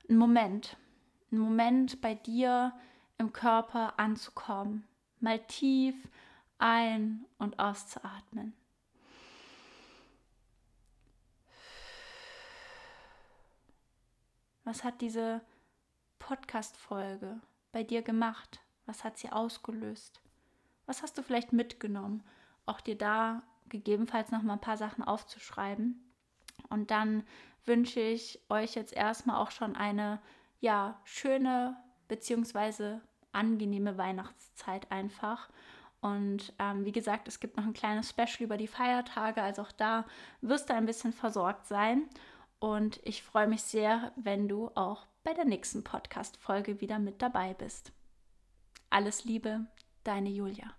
einen 0.09 0.19
Moment, 0.19 0.77
einen 1.31 1.41
Moment 1.41 2.01
bei 2.01 2.15
dir 2.15 2.73
im 3.19 3.33
Körper 3.33 3.99
anzukommen, 3.99 4.87
mal 5.21 5.39
tief 5.47 6.09
ein- 6.59 7.25
und 7.39 7.59
auszuatmen. 7.59 8.55
Was 14.65 14.85
hat 14.85 15.01
diese 15.01 15.41
Podcast-Folge 16.29 17.41
bei 17.73 17.83
dir 17.83 18.03
gemacht? 18.03 18.61
Was 18.85 19.03
hat 19.03 19.17
sie 19.17 19.31
ausgelöst? 19.33 20.21
Was 20.85 21.03
hast 21.03 21.17
du 21.17 21.23
vielleicht 21.23 21.55
mitgenommen? 21.55 22.23
Auch 22.67 22.83
dir 22.83 22.99
da 22.99 23.43
gegebenenfalls 23.71 24.31
noch 24.31 24.43
mal 24.43 24.53
ein 24.53 24.61
paar 24.61 24.77
Sachen 24.77 25.03
aufzuschreiben. 25.03 25.99
Und 26.69 26.91
dann 26.91 27.25
wünsche 27.65 28.01
ich 28.01 28.41
euch 28.51 28.75
jetzt 28.75 28.93
erstmal 28.93 29.37
auch 29.37 29.51
schon 29.51 29.75
eine 29.75 30.21
ja 30.61 31.01
schöne 31.05 31.79
beziehungsweise 32.09 33.01
angenehme 33.33 33.97
Weihnachtszeit 33.97 34.93
einfach. 34.93 35.49
Und 36.03 36.53
ähm, 36.59 36.85
wie 36.85 36.93
gesagt, 36.93 37.27
es 37.27 37.41
gibt 37.41 37.57
noch 37.57 37.65
ein 37.65 37.73
kleines 37.73 38.11
Special 38.11 38.43
über 38.43 38.59
die 38.59 38.69
Feiertage, 38.69 39.41
also 39.41 39.63
auch 39.63 39.73
da 39.73 40.05
wirst 40.43 40.69
du 40.69 40.75
ein 40.75 40.85
bisschen 40.85 41.15
versorgt 41.15 41.67
sein. 41.67 42.07
Und 42.59 43.01
ich 43.03 43.23
freue 43.23 43.47
mich 43.47 43.63
sehr, 43.63 44.13
wenn 44.17 44.47
du 44.47 44.71
auch 44.75 45.08
bei 45.29 45.35
der 45.35 45.45
nächsten 45.45 45.85
Podcast-Folge 45.85 46.81
wieder 46.81 46.99
mit 46.99 47.21
dabei 47.21 47.53
bist. 47.53 47.93
Alles 48.89 49.27
Liebe, 49.27 49.67
deine 50.03 50.31
Julia. 50.31 50.78